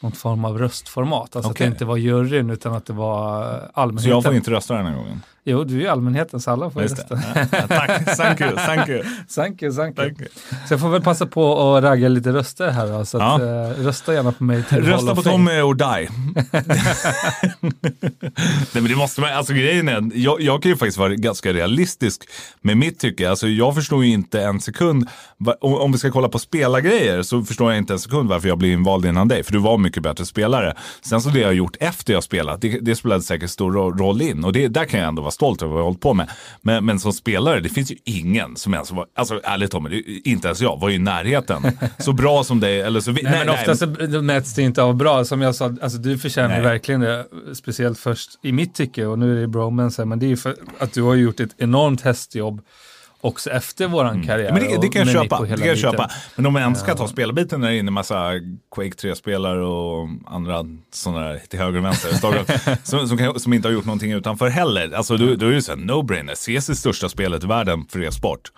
någon 0.07 0.13
form 0.13 0.45
av 0.45 0.59
röstformat. 0.59 1.37
Alltså 1.37 1.51
Okej. 1.51 1.51
att 1.51 1.71
det 1.71 1.75
inte 1.75 1.85
var 1.85 1.97
juryn 1.97 2.51
utan 2.51 2.75
att 2.75 2.87
det 2.87 2.93
var 2.93 3.43
allmänheten. 3.75 4.03
Så 4.05 4.09
jag 4.17 4.23
får 4.25 4.35
inte 4.35 4.51
rösta 4.51 4.75
den 4.75 4.87
här 4.87 4.95
gången? 4.97 5.23
Jo, 5.49 5.65
du 5.65 5.77
är 5.77 5.81
ju 5.81 5.89
allmänheten 5.89 6.41
så 6.41 6.51
alla 6.51 6.71
får 6.71 6.83
ju 6.83 6.89
Just 6.89 7.01
rösta. 7.11 7.21
Ja, 7.53 7.67
tack, 7.69 8.17
thank 8.17 8.41
you, 8.41 8.51
thank 8.57 8.89
you. 8.89 9.03
Thank 9.35 9.63
you, 9.63 9.73
thank 9.73 9.99
you. 9.99 10.07
Thank 10.07 10.21
you. 10.21 10.29
Så 10.69 10.73
jag 10.75 10.81
får 10.81 10.89
väl 10.89 11.03
passa 11.03 11.27
på 11.27 11.75
att 11.77 11.85
ragga 11.85 12.09
lite 12.09 12.33
röster 12.33 12.71
här 12.71 12.87
då, 12.87 13.05
så 13.05 13.19
att, 13.19 13.43
Ja. 13.43 13.47
eh, 13.47 13.71
rösta 13.85 14.15
gärna 14.15 14.33
på 14.33 14.45
mig 14.45 14.63
till 14.63 14.79
Rösta 14.83 15.15
på. 15.15 15.23
Tommy 15.23 15.61
or 15.61 15.75
die. 15.75 16.09
Nej 18.73 18.83
men 18.83 18.85
det 18.85 18.97
måste 18.97 19.21
man, 19.21 19.33
alltså 19.33 19.53
grejen 19.53 19.89
är, 19.89 20.11
jag, 20.15 20.41
jag 20.41 20.63
kan 20.63 20.71
ju 20.71 20.77
faktiskt 20.77 20.99
vara 20.99 21.15
ganska 21.15 21.53
realistisk 21.53 22.23
med 22.63 22.77
mitt 22.77 22.99
tycke. 23.01 23.31
Alltså 23.31 23.49
jag 23.49 23.75
förstår 23.75 24.05
ju 24.05 24.13
inte 24.13 24.43
en 24.43 24.61
sekund, 24.61 25.09
om 25.61 25.93
vi 25.93 25.99
ska 25.99 26.11
kolla 26.11 26.29
på 26.29 26.39
spelargrejer 26.39 27.23
så 27.23 27.43
förstår 27.43 27.73
jag 27.73 27.79
inte 27.79 27.93
en 27.93 27.99
sekund 27.99 28.29
varför 28.29 28.49
jag 28.49 28.59
blev 28.59 28.73
invald 28.73 29.07
innan 29.07 29.29
dig. 29.29 29.43
För 29.43 29.53
du 29.53 29.59
var 29.59 29.79
mycket 29.79 29.96
bättre 30.03 30.25
spelare. 30.27 30.75
Sen 31.03 31.21
så 31.21 31.29
det 31.29 31.39
jag 31.41 31.49
har 31.49 31.53
gjort 31.53 31.77
efter 31.81 32.13
jag 32.13 32.23
spelat, 32.25 32.61
det, 32.61 32.79
det 32.81 32.97
spelade 32.97 33.23
säkert 33.23 33.51
stor 33.51 33.73
ro- 33.73 33.91
roll 33.97 34.23
in. 34.23 34.45
Och 34.45 34.53
det, 34.53 34.69
där 34.69 34.85
kan 34.85 35.01
jag 35.01 35.09
ändå 35.09 35.23
vara 35.23 35.31
stolt 35.31 35.63
över 35.63 35.73
vad 35.73 35.79
jag 35.81 35.85
har 35.85 35.89
hållit 35.89 36.01
på 36.01 36.15
med. 36.15 36.31
Men, 36.63 36.85
men 36.85 36.99
som 37.01 37.13
spelare, 37.13 37.61
det 37.61 37.69
finns 37.69 37.91
ju 37.93 37.97
ingen 38.05 38.57
som 38.57 38.75
ens 38.75 38.91
var, 38.93 39.07
alltså 39.15 39.41
ärligt 39.45 39.71
Tommy, 39.71 40.03
inte 40.25 40.49
ens 40.49 40.61
jag 40.61 40.81
var 40.81 40.89
ju 40.89 40.95
i 40.95 40.99
närheten. 40.99 41.63
Så 41.99 42.13
bra 42.13 42.45
som 42.45 42.61
dig, 42.61 42.81
eller 42.81 43.01
så... 43.01 43.13
vi- 43.13 43.23
Nej, 43.23 43.33
men 43.39 43.49
ofta 43.49 43.77
så 43.77 43.87
mäts 44.23 44.55
det 44.55 44.63
inte 44.63 44.83
av 44.83 44.95
bra. 44.95 45.25
Som 45.25 45.43
jag 45.43 45.55
sa, 45.55 45.65
alltså 45.83 45.99
du 45.99 46.19
förtjänar 46.19 46.49
Nej. 46.49 46.61
verkligen 46.63 47.01
det. 47.01 47.27
Speciellt 47.55 47.99
först 47.99 48.31
i 48.43 48.53
mitt 48.53 48.75
tycke, 48.75 49.07
och 49.07 49.19
nu 49.19 49.37
är 49.37 49.41
det 49.41 49.47
bromance, 49.49 50.03
här, 50.03 50.07
men 50.07 50.19
det 50.19 50.27
är 50.27 50.29
ju 50.29 50.37
för 50.37 50.57
att 50.79 50.93
du 50.93 51.03
har 51.03 51.15
gjort 51.15 51.41
ett 51.41 51.55
enormt 51.59 52.01
hästjobb 52.01 52.61
också 53.21 53.51
efter 53.51 53.89
våran 53.89 54.27
karriär. 54.27 54.49
Mm. 54.49 54.63
Men 54.63 54.73
det, 54.73 54.87
det 54.87 54.89
kan 54.89 55.07
jag 55.07 55.23
köpa. 55.23 55.43
Det 55.43 55.57
kan 55.57 55.67
jag 55.67 55.79
köpa. 55.79 56.11
Men 56.37 56.47
om 56.47 56.53
man 56.53 56.63
ändå 56.63 56.79
ska 56.79 56.95
ta 56.95 57.09
spelarbiten 57.09 57.61
när 57.61 57.69
det 57.69 57.75
är 57.75 57.79
inne 57.79 57.91
massa 57.91 58.33
Quake 58.75 58.91
3-spelare 58.91 59.65
och 59.65 60.09
andra 60.27 60.65
sådana 60.93 61.21
där 61.21 61.39
till 61.39 61.59
höger 61.59 61.79
och 61.79 61.85
vänster 61.85 62.13
som, 62.83 63.09
som, 63.09 63.19
kan, 63.19 63.41
som 63.41 63.53
inte 63.53 63.69
har 63.69 63.73
gjort 63.73 63.85
någonting 63.85 64.13
utanför 64.13 64.49
heller. 64.49 64.93
Alltså 64.93 65.17
då, 65.17 65.35
då 65.35 65.47
är 65.47 65.51
det 65.51 65.63
så 65.63 65.73
här, 65.73 65.79
no-brainer. 65.79 66.35
CS 66.35 66.69
är 66.69 66.75
största 66.75 67.09
spelet 67.09 67.45
i 67.45 67.47
världen 67.47 67.87
för 67.89 68.03
e-sport. 68.03 68.53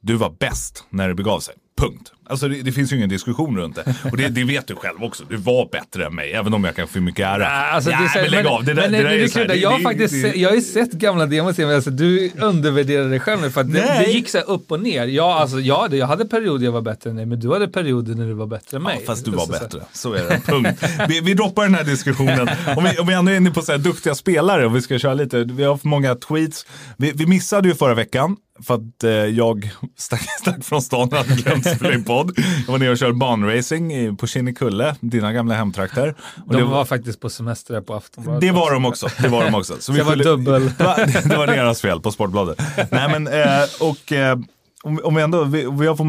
Du 0.00 0.14
var 0.14 0.30
bäst 0.30 0.84
när 0.90 1.08
det 1.08 1.14
begav 1.14 1.40
sig. 1.40 1.54
Punkt. 1.78 2.12
Alltså 2.32 2.48
det, 2.48 2.62
det 2.62 2.72
finns 2.72 2.92
ju 2.92 2.96
ingen 2.96 3.08
diskussion 3.08 3.56
runt 3.58 3.76
det. 3.76 3.94
Och 4.10 4.16
det, 4.16 4.28
det 4.28 4.44
vet 4.44 4.66
du 4.66 4.74
själv 4.76 5.02
också. 5.04 5.24
Du 5.30 5.36
var 5.36 5.68
bättre 5.72 6.06
än 6.06 6.14
mig, 6.14 6.32
även 6.32 6.54
om 6.54 6.64
jag 6.64 6.76
kan 6.76 6.88
få 6.88 7.00
mycket 7.00 7.26
ära. 7.26 7.46
Alltså, 7.48 7.90
är 7.90 8.08
så- 8.08 8.18
men 8.18 8.30
lägg 8.30 8.46
av. 8.46 8.64
Det 8.64 8.74
där, 8.74 8.82
men, 8.82 8.92
det 8.92 9.02
där 9.02 9.10
är 9.10 9.28
så 9.28 9.38
här, 9.38 9.48
det- 9.48 9.54
jag, 9.56 9.70
har 9.70 9.78
det- 9.78 9.82
faktiskt, 9.84 10.14
det- 10.14 10.32
se- 10.32 10.40
jag 10.40 10.48
har 10.48 10.56
ju 10.56 10.62
sett 10.62 10.92
gamla 10.92 11.26
demos, 11.26 11.58
men 11.58 11.74
alltså, 11.74 11.90
du 11.90 12.30
undervärderar 12.40 13.08
dig 13.08 13.20
själv 13.20 13.40
nu 13.42 13.50
för 13.50 13.60
att 13.60 13.72
det, 13.72 14.04
gick 14.12 14.28
så 14.28 14.38
upp 14.38 14.72
och 14.72 14.80
ner. 14.80 15.06
Ja, 15.06 15.34
alltså, 15.40 15.60
ja, 15.60 15.86
det- 15.90 15.96
jag 15.96 16.06
hade 16.06 16.24
perioder 16.24 16.64
jag 16.64 16.72
var 16.72 16.82
bättre 16.82 17.10
än 17.10 17.16
dig, 17.16 17.26
men 17.26 17.40
du 17.40 17.52
hade 17.52 17.68
perioder 17.68 18.14
när 18.14 18.26
du 18.26 18.32
var 18.34 18.46
bättre 18.46 18.76
än 18.76 18.82
mig. 18.82 18.96
Ja, 19.00 19.06
fast 19.06 19.24
du 19.24 19.30
var 19.30 19.46
Så- 19.46 19.52
bättre. 19.52 19.80
Så 19.92 20.12
är 20.14 20.22
det. 20.24 20.40
Punkt. 20.46 20.82
Vi, 21.08 21.20
vi 21.20 21.34
droppar 21.34 21.62
den 21.62 21.74
här 21.74 21.84
diskussionen. 21.84 22.48
Om 22.76 22.84
vi, 22.84 22.98
om 22.98 23.06
vi 23.06 23.14
ändå 23.14 23.32
är 23.32 23.36
inne 23.36 23.50
på 23.50 23.62
så 23.62 23.72
här 23.72 23.78
duktiga 23.78 24.14
spelare 24.14 24.66
och 24.66 24.76
vi 24.76 24.80
ska 24.82 24.98
köra 24.98 25.14
lite. 25.14 25.44
Vi 25.44 25.64
har 25.64 25.76
för 25.76 25.88
många 25.88 26.14
tweets. 26.14 26.66
Vi, 26.96 27.12
vi 27.14 27.26
missade 27.26 27.68
ju 27.68 27.74
förra 27.74 27.94
veckan 27.94 28.36
för 28.66 28.74
att 28.74 29.04
eh, 29.04 29.10
jag 29.10 29.70
stack, 29.98 30.22
stack 30.40 30.64
från 30.64 30.82
stan 30.82 31.08
och 31.08 31.16
hade 31.16 31.34
glömt 31.42 31.66
spela 31.76 31.94
in 31.94 32.04
podd. 32.24 32.38
Jag 32.66 32.72
var 32.72 32.78
nere 32.78 32.90
och 32.90 32.98
körde 32.98 33.12
banracing 33.14 34.16
på 34.16 34.26
Kinnekulle, 34.26 34.96
dina 35.00 35.32
gamla 35.32 35.54
hemtrakter. 35.54 36.14
Och 36.46 36.52
De 36.52 36.56
det, 36.58 36.64
var 36.64 36.84
faktiskt 36.84 37.20
på 37.20 37.30
semester 37.30 37.80
på 37.80 37.94
Aftonbladet. 37.94 38.40
det 38.40 38.50
var 38.52 38.72
de 38.74 38.84
också. 38.84 39.08
Det 39.22 39.28
var 39.28 39.44
de 39.44 39.54
också. 39.54 39.76
Så 39.80 39.92
det 39.92 40.02
var 40.02 40.12
skyller- 40.12 40.24
dubbel. 40.24 40.62
det 40.78 40.84
var, 40.84 41.28
det 41.28 41.36
var 41.36 41.46
deras 41.46 41.80
fel 41.80 42.00
på 42.00 42.12
Sportbladet. 42.12 42.62
Nej 42.90 43.08
men, 43.18 43.26
eh, 43.26 43.64
och 43.80 44.12
eh, 44.12 44.38
om, 44.82 45.00
om 45.04 45.14
vi 45.14 45.22
ändå, 45.22 45.44
vi, 45.44 45.68
vi 45.80 45.86
har 45.86 45.96
fått 45.96 46.06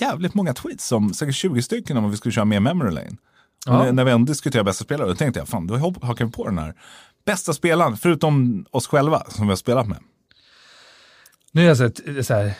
jävligt 0.00 0.34
många 0.34 0.54
tweets, 0.54 0.86
som, 0.86 1.14
säkert 1.14 1.34
20 1.34 1.62
stycken 1.62 1.96
om 1.96 2.10
vi 2.10 2.16
skulle 2.16 2.32
köra 2.32 2.44
mer 2.44 2.60
memory 2.60 2.90
lane. 2.94 3.10
Ja. 3.66 3.92
när, 3.92 4.04
vi 4.04 4.10
ändå 4.10 4.30
diskuterar 4.32 4.64
bästa 4.64 4.84
spelare, 4.84 5.08
då 5.08 5.14
tänkte 5.14 5.40
jag, 5.40 5.48
fan 5.48 5.66
då 5.66 5.74
hak- 5.74 6.04
hakar 6.06 6.24
vi 6.24 6.30
på 6.32 6.46
den 6.48 6.58
här 6.58 6.74
bästa 7.26 7.52
spelaren, 7.52 7.96
förutom 7.96 8.64
oss 8.70 8.86
själva 8.86 9.22
som 9.28 9.46
vi 9.46 9.50
har 9.50 9.56
spelat 9.56 9.88
med. 9.88 9.98
Nu 11.52 11.62
är 11.62 11.66
jag 11.68 11.76
så 11.76 11.82
här, 11.82 12.22
så 12.22 12.34
här 12.34 12.52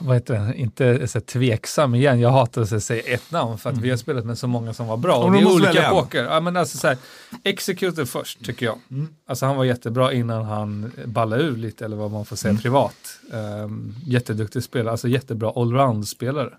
vad 0.00 0.16
heter 0.16 0.34
det, 0.34 0.54
inte 0.54 1.08
så 1.08 1.20
tveksam 1.20 1.94
igen. 1.94 2.20
Jag 2.20 2.30
hatar 2.30 2.62
att 2.62 2.82
säga 2.82 3.02
ett 3.14 3.30
namn 3.30 3.58
för 3.58 3.70
att 3.70 3.78
vi 3.78 3.90
har 3.90 3.96
spelat 3.96 4.24
med 4.24 4.38
så 4.38 4.46
många 4.46 4.74
som 4.74 4.86
var 4.86 4.96
bra. 4.96 5.16
Och 5.16 5.24
Och 5.24 5.32
det 5.32 5.38
är 5.38 5.54
olika 5.54 5.90
poker. 5.90 6.24
Ja, 6.24 6.40
men 6.40 6.56
alltså 6.56 6.78
så 6.78 6.88
här, 6.88 6.96
Executor 7.44 8.04
först 8.04 8.44
tycker 8.44 8.66
jag. 8.66 8.78
Alltså 9.26 9.46
han 9.46 9.56
var 9.56 9.64
jättebra 9.64 10.12
innan 10.12 10.44
han 10.44 10.92
ballade 11.04 11.42
ur 11.42 11.56
lite 11.56 11.84
eller 11.84 11.96
vad 11.96 12.10
man 12.10 12.24
får 12.24 12.36
säga 12.36 12.54
privat. 12.54 13.20
Um, 13.32 13.94
jätteduktig 14.06 14.62
spelare, 14.62 14.90
alltså 14.90 15.08
jättebra 15.08 15.52
allround-spelare. 15.56 16.50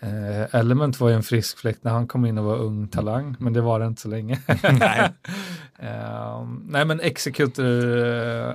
Eh, 0.00 0.54
Element 0.60 1.00
var 1.00 1.08
ju 1.08 1.14
en 1.14 1.22
frisk 1.22 1.58
fläkt 1.58 1.84
när 1.84 1.92
han 1.92 2.06
kom 2.06 2.26
in 2.26 2.38
och 2.38 2.44
var 2.44 2.56
ung 2.56 2.88
talang, 2.88 3.36
men 3.38 3.52
det 3.52 3.60
var 3.60 3.80
det 3.80 3.86
inte 3.86 4.02
så 4.02 4.08
länge. 4.08 4.40
Nej. 4.72 5.10
Ehm, 5.78 6.62
nej 6.68 6.84
men 6.84 7.00
Executor, 7.00 7.98
eh, 8.06 8.54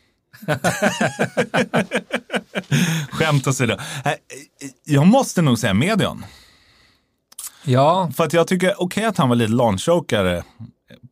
Skämt 3.11 3.47
åsido. 3.47 3.75
Jag 4.85 5.07
måste 5.07 5.41
nog 5.41 5.59
säga 5.59 5.73
Medion. 5.73 6.25
Ja, 7.63 8.11
För 8.15 8.23
att 8.23 8.33
jag 8.33 8.47
tycker, 8.47 8.81
okej 8.81 9.05
att 9.05 9.17
han 9.17 9.29
var 9.29 9.35
lite 9.35 9.51
launchokare 9.51 10.43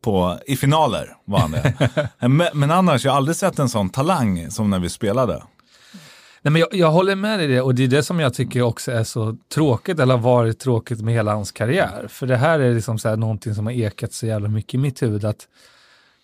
på, 0.00 0.38
i 0.46 0.56
finaler 0.56 1.16
var 1.24 1.38
han 1.38 1.50
det. 1.50 1.74
men, 2.28 2.48
men 2.54 2.70
annars, 2.70 3.04
jag 3.04 3.12
har 3.12 3.16
aldrig 3.16 3.36
sett 3.36 3.58
en 3.58 3.68
sån 3.68 3.90
talang 3.90 4.50
som 4.50 4.70
när 4.70 4.78
vi 4.78 4.88
spelade. 4.88 5.42
Nej, 6.42 6.52
men 6.52 6.60
jag, 6.60 6.68
jag 6.72 6.90
håller 6.90 7.14
med 7.14 7.38
dig 7.38 7.50
i 7.50 7.54
det 7.54 7.60
och 7.60 7.74
det 7.74 7.84
är 7.84 7.88
det 7.88 8.02
som 8.02 8.20
jag 8.20 8.34
tycker 8.34 8.62
också 8.62 8.92
är 8.92 9.04
så 9.04 9.36
tråkigt 9.54 9.98
eller 9.98 10.14
har 10.14 10.22
varit 10.22 10.58
tråkigt 10.58 11.00
med 11.00 11.14
hela 11.14 11.32
hans 11.32 11.52
karriär. 11.52 12.06
För 12.08 12.26
det 12.26 12.36
här 12.36 12.58
är 12.58 12.74
liksom 12.74 12.98
så 12.98 13.08
här 13.08 13.16
någonting 13.16 13.54
som 13.54 13.66
har 13.66 13.72
ekat 13.72 14.12
så 14.12 14.26
jävla 14.26 14.48
mycket 14.48 14.74
i 14.74 14.78
mitt 14.78 15.02
huvud 15.02 15.24
att 15.24 15.48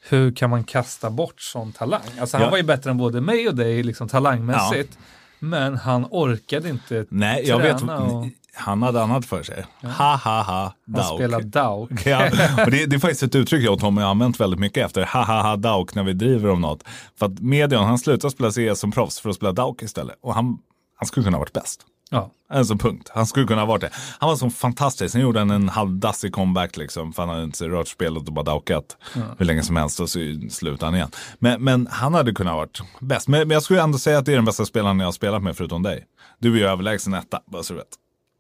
hur 0.09 0.33
kan 0.35 0.51
man 0.51 0.65
kasta 0.65 1.11
bort 1.11 1.41
sån 1.41 1.73
talang? 1.73 2.01
Alltså 2.21 2.37
han 2.37 2.45
Ja. 2.45 2.51
var 2.51 2.57
ju 2.57 2.63
bättre 2.63 2.91
än 2.91 2.97
både 2.99 3.21
mig 3.21 3.49
och 3.49 3.55
dig 3.55 3.83
liksom 3.83 4.09
talangmässigt. 4.09 4.99
Men 5.39 5.77
han 5.77 6.07
orkade 6.11 6.69
inte 6.69 7.07
Nej, 7.09 7.43
jag 7.49 7.59
vet. 7.59 7.79
träna 7.79 7.99
och 7.99 8.27
Han 8.55 8.83
hade 8.83 9.03
annat 9.03 9.27
för 9.27 9.43
sig. 9.43 9.65
Ha, 9.83 9.89
ha, 10.17 10.43
ha, 10.43 10.43
han 10.43 10.73
dauk. 10.95 11.15
spelade 11.19 11.45
Dauk. 11.45 11.91
Ja, 12.07 12.25
och 12.65 12.71
det, 12.71 12.87
det 12.87 12.97
är 12.97 12.99
faktiskt 12.99 13.23
ett 13.23 13.35
uttryck 13.35 13.65
jag 13.65 13.73
och 13.75 13.81
Tommy 13.81 14.03
har 14.03 14.11
använt 14.11 14.41
väldigt 14.41 14.61
mycket 14.61 14.87
efter 14.87 15.05
ha, 15.05 15.25
ha, 15.25 15.43
ha, 15.43 15.57
dauk 15.57 15.95
när 15.95 16.03
vi 16.03 16.13
driver 16.13 16.51
om 16.51 16.61
något. 16.61 16.85
För 17.19 17.27
att 17.27 17.41
Medion, 17.41 17.85
han 17.85 17.99
slutade 17.99 18.31
spela 18.31 18.51
CS 18.51 18.81
som 18.81 18.93
proffs 18.93 19.21
för 19.21 19.31
att 19.31 19.37
spela 19.37 19.53
dauk 19.53 19.83
istället. 19.83 20.17
Och 20.23 20.35
han, 20.35 20.59
han 20.97 21.07
skulle 21.07 21.25
kunna 21.25 21.37
ha 21.37 21.41
varit 21.41 21.53
bäst. 21.53 21.81
Ja. 22.11 22.31
Alltså 22.49 22.77
punkt. 22.77 23.11
Han 23.15 23.27
skulle 23.27 23.47
kunna 23.47 23.61
ha 23.61 23.67
varit 23.67 23.81
det. 23.81 23.91
Han 24.19 24.29
var 24.29 24.37
så 24.37 24.51
fantastisk. 24.51 25.13
Sen 25.13 25.21
gjorde 25.21 25.39
han 25.39 25.51
en 25.51 25.69
halvdassig 25.69 26.33
comeback 26.33 26.77
liksom. 26.77 27.13
För 27.13 27.23
han 27.23 27.29
hade 27.29 27.45
inte 27.45 27.69
rört 27.69 27.89
spelet 27.89 28.27
och 28.29 28.33
bara 28.33 28.45
daukat 28.45 28.97
hur 29.39 29.47
länge 29.47 29.63
som 29.63 29.77
helst 29.77 30.01
och 30.01 30.09
så 30.11 30.19
slutade 30.51 30.87
han 30.87 30.95
igen. 30.95 31.11
Men, 31.39 31.65
men 31.65 31.87
han 31.91 32.15
hade 32.15 32.33
kunnat 32.33 32.53
ha 32.53 32.59
varit 32.59 32.81
bäst. 33.01 33.29
Men, 33.29 33.49
men 33.49 33.55
jag 33.55 33.63
skulle 33.63 33.83
ändå 33.83 33.99
säga 33.99 34.19
att 34.19 34.27
det 34.27 34.33
är 34.33 34.37
den 34.37 34.45
bästa 34.45 34.65
spelaren 34.65 34.99
jag 34.99 35.07
har 35.07 35.13
spelat 35.13 35.43
med 35.43 35.57
förutom 35.57 35.83
dig. 35.83 36.05
Du 36.39 36.55
är 36.55 36.59
ju 36.59 36.67
överlägsen 36.67 37.15
etta, 37.15 37.41
bara 37.47 37.63
så 37.63 37.73
du 37.73 37.79
vet. 37.79 37.89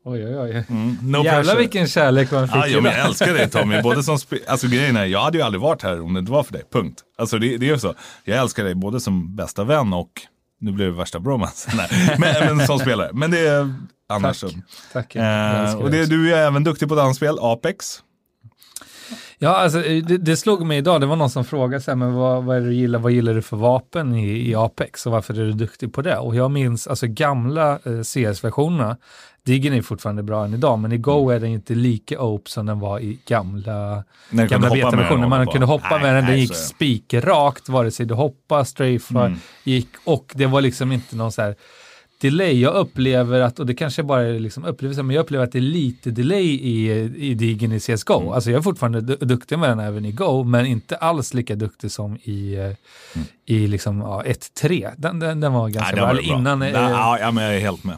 Oj, 0.05 0.27
oj, 0.27 0.39
oj. 0.39 0.65
No 1.03 1.25
Jävlar 1.25 1.43
pressure. 1.43 1.59
vilken 1.59 1.89
kärlek 1.89 2.33
man 2.33 2.49
fick. 2.49 2.57
Ja, 2.57 2.65
jo, 2.67 2.79
i 2.79 2.83
men 2.83 2.93
jag 2.93 3.07
älskar 3.07 3.35
dig 3.35 3.51
Tommy. 3.51 3.83
Både 3.83 4.03
som 4.03 4.19
alltså, 4.49 4.67
grejen 4.69 4.97
är, 4.97 5.05
jag 5.05 5.21
hade 5.21 5.39
ju 5.39 5.45
aldrig 5.45 5.61
varit 5.61 5.83
här 5.83 6.01
om 6.01 6.15
det 6.15 6.21
inte 6.21 6.33
var 6.33 6.43
för 6.43 6.53
dig. 6.53 6.63
Punkt. 6.73 7.01
Alltså 7.19 7.39
det, 7.39 7.57
det 7.57 7.69
är 7.69 7.73
ju 7.73 7.79
så. 7.79 7.95
Jag 8.25 8.39
älskar 8.39 8.65
dig 8.65 8.75
både 8.75 9.01
som 9.01 9.37
bästa 9.37 9.65
vän 9.65 9.93
och, 9.93 10.11
nu 10.61 10.73
blev 10.73 10.91
det 10.93 10.99
värsta 10.99 11.21
bromance, 11.21 11.71
Nej, 11.77 12.17
men, 12.19 12.57
men 12.57 12.67
som 12.67 12.79
spelare. 12.79 13.11
Men 13.13 13.31
det 13.31 13.39
är 13.39 13.75
annars 14.09 14.37
så. 14.37 14.51
Tack. 14.93 15.17
Eh, 15.17 15.75
och 15.75 15.91
det, 15.91 16.07
du 16.07 16.35
är 16.35 16.47
även 16.47 16.65
duktig 16.65 16.89
på 16.89 16.95
dansspel, 16.95 17.39
Apex. 17.41 18.03
Ja, 19.39 19.57
alltså, 19.57 19.79
det, 19.81 20.01
det 20.19 20.37
slog 20.37 20.67
mig 20.67 20.79
idag, 20.79 21.01
det 21.01 21.07
var 21.07 21.17
någon 21.17 21.31
som 21.31 21.45
frågade 21.45 21.81
så 21.83 21.91
här, 21.91 21.97
men 21.97 22.15
vad, 22.15 22.45
vad 22.45 22.57
är 22.57 22.61
det 22.61 22.67
du 22.67 22.75
gillar, 22.75 22.99
vad 22.99 23.13
gillar 23.13 23.35
du 23.35 23.43
för 23.43 23.57
vapen 23.57 24.15
i, 24.15 24.49
i 24.51 24.55
Apex? 24.55 25.07
Och 25.07 25.13
varför 25.13 25.35
är 25.35 25.45
du 25.45 25.53
duktig 25.53 25.93
på 25.93 26.03
det? 26.03 26.17
Och 26.19 26.37
jag 26.37 26.51
minns 26.51 26.87
alltså 26.87 27.07
gamla 27.07 27.73
eh, 27.73 28.01
CS-versionerna, 28.03 28.97
Diggen 29.47 29.73
är 29.75 29.83
fortfarande 29.83 30.23
bra 30.23 30.45
än 30.45 30.55
idag, 30.55 30.79
men 30.79 30.93
i 30.93 30.99
Go 30.99 31.31
är 31.31 31.41
den 31.41 31.51
inte 31.51 31.75
lika 31.75 32.21
OP 32.23 32.49
som 32.49 32.67
den 32.67 32.81
var 32.81 33.01
i 33.01 33.19
gamla, 33.27 34.05
gamla 34.31 34.69
den 34.69 35.29
Man 35.29 35.47
kunde 35.47 35.67
hoppa 35.67 35.89
Nej, 35.91 36.01
med 36.01 36.15
den, 36.15 36.25
den 36.25 36.33
nej, 36.33 36.41
gick 36.41 36.55
så 36.55 36.55
är 36.55 36.63
det. 36.63 36.69
spikrakt, 36.69 37.69
vare 37.69 37.91
sig 37.91 38.07
du 38.07 38.15
hoppade, 38.15 38.65
strafade, 38.65 39.27
Mm. 39.27 39.39
gick. 39.65 39.89
Och 40.05 40.33
det 40.35 40.47
var 40.47 40.61
liksom 40.61 40.93
inte 40.93 41.17
någon 41.17 41.33
så 41.33 41.43
här 41.43 41.55
delay. 42.21 42.61
Jag 42.61 42.75
upplever 42.75 43.41
att, 43.41 43.59
och 43.59 43.67
det 43.67 43.75
kanske 43.75 44.03
bara 44.03 44.23
är 44.23 44.39
liksom 44.41 44.65
upplevelse, 44.65 45.03
men 45.03 45.17
jag 45.17 45.23
upplever 45.23 45.45
att 45.45 45.53
det 45.53 45.59
är 45.59 45.61
lite 45.61 46.11
delay 46.11 46.45
i, 46.47 46.91
i 47.17 47.35
Diggen 47.35 47.73
i 47.73 47.81
CSGO. 47.81 48.21
Mm. 48.21 48.33
Alltså 48.33 48.51
jag 48.51 48.59
är 48.59 48.63
fortfarande 48.63 49.01
du- 49.01 49.17
duktig 49.17 49.59
med 49.59 49.69
den 49.71 49.81
även 49.81 50.05
i 50.05 50.13
Go, 50.13 50.45
men 50.45 50.67
inte 50.67 50.97
alls 50.97 51.35
lika 51.35 51.55
duktig 51.55 51.91
som 51.91 52.17
i, 52.17 52.57
Mm. 53.15 53.27
i 53.47 53.67
liksom, 53.67 54.01
ja, 54.01 54.23
1-3. 54.27 54.91
Den, 54.97 55.19
den, 55.19 55.41
den 55.41 55.53
var 55.53 55.69
ganska 55.69 55.97
bra. 55.97 56.07
var 56.07 56.15
bra. 56.15 56.23
Innan, 56.23 56.59
Nej, 56.59 56.73
eh, 56.73 56.81
ja, 56.81 57.19
ja, 57.21 57.31
men 57.31 57.45
jag 57.45 57.57
är 57.57 57.61
helt 57.61 57.85
med 57.85 57.97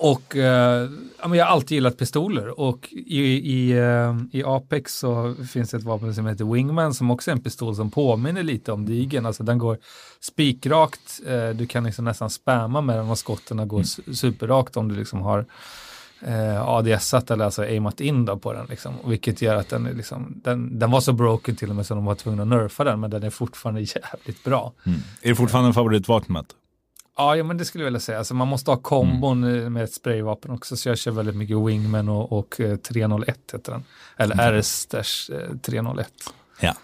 och 0.00 0.36
eh, 0.36 0.90
jag 1.22 1.28
har 1.28 1.40
alltid 1.40 1.70
gillat 1.70 1.98
pistoler 1.98 2.60
och 2.60 2.88
i, 2.92 3.20
i, 3.22 3.70
eh, 3.70 4.16
i 4.32 4.42
Apex 4.44 4.98
så 4.98 5.34
finns 5.52 5.70
det 5.70 5.76
ett 5.76 5.82
vapen 5.82 6.14
som 6.14 6.26
heter 6.26 6.44
Wingman 6.44 6.94
som 6.94 7.10
också 7.10 7.30
är 7.30 7.32
en 7.32 7.42
pistol 7.42 7.76
som 7.76 7.90
påminner 7.90 8.42
lite 8.42 8.72
om 8.72 8.86
Digen. 8.86 9.26
Alltså 9.26 9.42
den 9.42 9.58
går 9.58 9.78
spikrakt, 10.20 11.20
eh, 11.26 11.48
du 11.48 11.66
kan 11.66 11.84
liksom 11.84 12.04
nästan 12.04 12.30
spamma 12.30 12.80
med 12.80 12.96
den 12.96 13.10
och 13.10 13.18
skotten 13.18 13.68
går 13.68 14.12
superrakt 14.14 14.76
om 14.76 14.88
du 14.88 14.94
liksom 14.94 15.20
har 15.20 15.46
eh, 16.20 16.68
ADS-at 16.68 17.30
eller 17.30 17.44
alltså 17.44 17.62
aimat 17.62 18.00
in 18.00 18.24
då 18.24 18.36
på 18.38 18.52
den. 18.52 18.66
Liksom. 18.66 18.94
Vilket 19.04 19.42
gör 19.42 19.56
att 19.56 19.68
den 19.68 19.86
är 19.86 19.94
liksom, 19.94 20.40
den, 20.44 20.78
den 20.78 20.90
var 20.90 21.00
så 21.00 21.12
broken 21.12 21.56
till 21.56 21.70
och 21.70 21.76
med 21.76 21.86
så 21.86 21.94
de 21.94 22.04
var 22.04 22.14
tvungna 22.14 22.42
att 22.42 22.48
nerfa 22.48 22.84
den 22.84 23.00
men 23.00 23.10
den 23.10 23.22
är 23.22 23.30
fortfarande 23.30 23.80
jävligt 24.14 24.44
bra. 24.44 24.72
Mm. 24.86 25.00
Är 25.22 25.28
det 25.28 25.34
fortfarande 25.34 25.72
favoritvapnet? 25.72 26.46
Ja, 27.20 27.36
ja, 27.36 27.44
men 27.44 27.58
det 27.58 27.64
skulle 27.64 27.84
jag 27.84 27.86
vilja 27.86 28.00
säga. 28.00 28.18
Alltså, 28.18 28.34
man 28.34 28.48
måste 28.48 28.70
ha 28.70 28.76
kombon 28.76 29.44
eh, 29.44 29.70
med 29.70 29.84
ett 29.84 29.92
sprayvapen 29.92 30.50
också, 30.50 30.76
så 30.76 30.88
jag 30.88 30.98
kör 30.98 31.10
väldigt 31.10 31.36
mycket 31.36 31.56
Wingman 31.56 32.08
och, 32.08 32.32
och 32.32 32.60
eh, 32.60 32.76
301 32.76 33.38
heter 33.52 33.72
den. 33.72 33.84
Eller 34.16 34.60
RS 34.60 34.94
eh, 35.30 35.56
301. 35.62 36.08
Ja. 36.60 36.74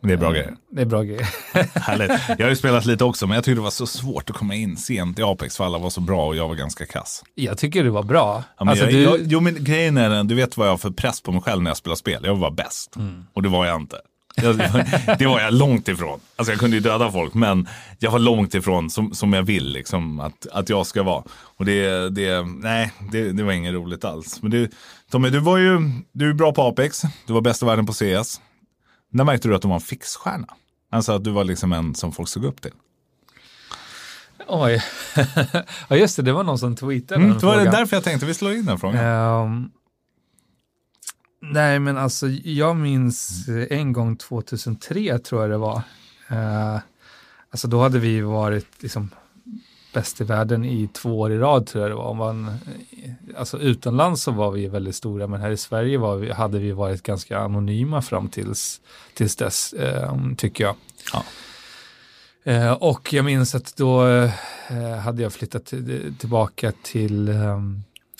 Det 0.00 0.12
är 0.12 0.16
bra 0.16 0.30
grejer. 0.30 0.56
Det 0.70 0.82
är 0.82 0.86
bra 0.86 1.02
grejer. 1.02 1.28
Härligt. 1.78 2.10
Jag 2.28 2.46
har 2.46 2.50
ju 2.50 2.56
spelat 2.56 2.86
lite 2.86 3.04
också, 3.04 3.26
men 3.26 3.34
jag 3.34 3.44
tyckte 3.44 3.58
det 3.58 3.64
var 3.64 3.70
så 3.70 3.86
svårt 3.86 4.30
att 4.30 4.36
komma 4.36 4.54
in 4.54 4.76
sent 4.76 5.18
i 5.18 5.22
Apex 5.22 5.56
för 5.56 5.64
alla 5.64 5.78
var 5.78 5.90
så 5.90 6.00
bra 6.00 6.26
och 6.26 6.36
jag 6.36 6.48
var 6.48 6.54
ganska 6.54 6.86
kass. 6.86 7.24
jag 7.34 7.58
tycker 7.58 7.84
det 7.84 7.90
var 7.90 8.02
bra. 8.02 8.44
Ja, 8.58 8.64
men 8.64 8.68
alltså, 8.68 8.84
jag, 8.84 8.94
du, 8.94 9.02
jag, 9.02 9.20
jo, 9.22 9.40
men 9.40 9.64
grejen 9.64 9.96
är 9.96 10.10
den, 10.10 10.28
du 10.28 10.34
vet 10.34 10.56
vad 10.56 10.66
jag 10.66 10.72
har 10.72 10.78
för 10.78 10.90
press 10.90 11.20
på 11.20 11.32
mig 11.32 11.42
själv 11.42 11.62
när 11.62 11.70
jag 11.70 11.76
spelar 11.76 11.96
spel. 11.96 12.20
Jag 12.24 12.32
vill 12.32 12.40
vara 12.40 12.50
bäst. 12.50 12.96
Mm. 12.96 13.26
Och 13.32 13.42
det 13.42 13.48
var 13.48 13.66
jag 13.66 13.80
inte. 13.80 13.96
Jag, 14.42 14.56
det 15.18 15.26
var 15.26 15.40
jag 15.40 15.54
långt 15.54 15.88
ifrån. 15.88 16.20
Alltså 16.36 16.52
jag 16.52 16.60
kunde 16.60 16.76
ju 16.76 16.80
döda 16.82 17.12
folk, 17.12 17.34
men 17.34 17.68
jag 17.98 18.10
var 18.10 18.18
långt 18.18 18.54
ifrån 18.54 18.90
som, 18.90 19.14
som 19.14 19.32
jag 19.32 19.42
vill 19.42 19.72
liksom, 19.72 20.20
att, 20.20 20.46
att 20.52 20.68
jag 20.68 20.86
ska 20.86 21.02
vara. 21.02 21.24
Och 21.56 21.64
det, 21.64 22.08
det, 22.10 22.42
nej, 22.46 22.92
det, 23.12 23.32
det 23.32 23.42
var 23.42 23.52
inget 23.52 23.74
roligt 23.74 24.04
alls. 24.04 24.42
Men 24.42 24.50
du, 24.50 24.70
Tommy, 25.10 25.30
du 25.30 25.38
var 25.38 25.58
ju 25.58 25.80
du 26.12 26.30
är 26.30 26.34
bra 26.34 26.52
på 26.52 26.62
Apex. 26.62 27.02
Du 27.26 27.32
var 27.32 27.40
bäst 27.40 27.62
i 27.62 27.66
världen 27.66 27.86
på 27.86 27.92
CS. 27.92 28.40
När 29.12 29.24
märkte 29.24 29.48
du 29.48 29.54
att 29.54 29.62
du 29.62 29.68
var 29.68 29.74
en 29.74 29.80
fixstjärna? 29.80 30.46
Alltså 30.92 31.12
att 31.12 31.24
du 31.24 31.30
var 31.30 31.44
liksom 31.44 31.72
en 31.72 31.94
som 31.94 32.12
folk 32.12 32.28
såg 32.28 32.44
upp 32.44 32.62
till. 32.62 32.72
Oj. 34.48 34.82
ja, 35.88 35.96
just 35.96 36.16
det, 36.16 36.22
det 36.22 36.32
var 36.32 36.44
någon 36.44 36.58
som 36.58 36.76
tweetade 36.76 37.14
Mm, 37.14 37.28
den 37.30 37.38
det 37.38 37.46
var 37.46 37.54
frågan. 37.54 37.74
därför 37.74 37.96
jag 37.96 38.04
tänkte 38.04 38.26
vi 38.26 38.34
slår 38.34 38.52
in 38.52 38.64
den 38.64 38.78
frågan. 38.78 39.04
Ehm, 39.04 39.70
nej, 41.40 41.78
men 41.78 41.96
alltså 41.96 42.28
jag 42.28 42.76
minns 42.76 43.48
eh, 43.48 43.78
en 43.78 43.92
gång 43.92 44.16
2003 44.16 45.18
tror 45.18 45.40
jag 45.40 45.50
det 45.50 45.58
var. 45.58 45.82
Uh, 46.32 46.78
alltså 47.50 47.68
då 47.68 47.82
hade 47.82 47.98
vi 47.98 48.20
varit 48.20 48.82
liksom 48.82 49.10
bäst 49.92 50.20
i 50.20 50.24
världen 50.24 50.64
i 50.64 50.88
två 50.92 51.20
år 51.20 51.32
i 51.32 51.38
rad 51.38 51.66
tror 51.66 51.82
jag 51.82 51.90
det 51.90 51.94
var. 51.94 52.04
Om 52.04 52.16
man, 52.16 52.58
alltså 53.36 53.58
utomlands 53.58 54.22
så 54.22 54.30
var 54.30 54.50
vi 54.50 54.66
väldigt 54.66 54.94
stora, 54.94 55.26
men 55.26 55.40
här 55.40 55.50
i 55.50 55.56
Sverige 55.56 55.98
var 55.98 56.16
vi, 56.16 56.32
hade 56.32 56.58
vi 56.58 56.72
varit 56.72 57.02
ganska 57.02 57.38
anonyma 57.38 58.02
fram 58.02 58.28
tills, 58.28 58.80
tills 59.14 59.36
dess, 59.36 59.72
ehm, 59.72 60.36
tycker 60.36 60.64
jag. 60.64 60.74
Ja. 61.12 61.24
Eh, 62.52 62.72
och 62.72 63.12
jag 63.12 63.24
minns 63.24 63.54
att 63.54 63.76
då 63.76 64.06
eh, 64.06 64.96
hade 65.02 65.22
jag 65.22 65.32
flyttat 65.32 65.66
till, 65.66 66.14
tillbaka 66.18 66.72
till 66.82 67.32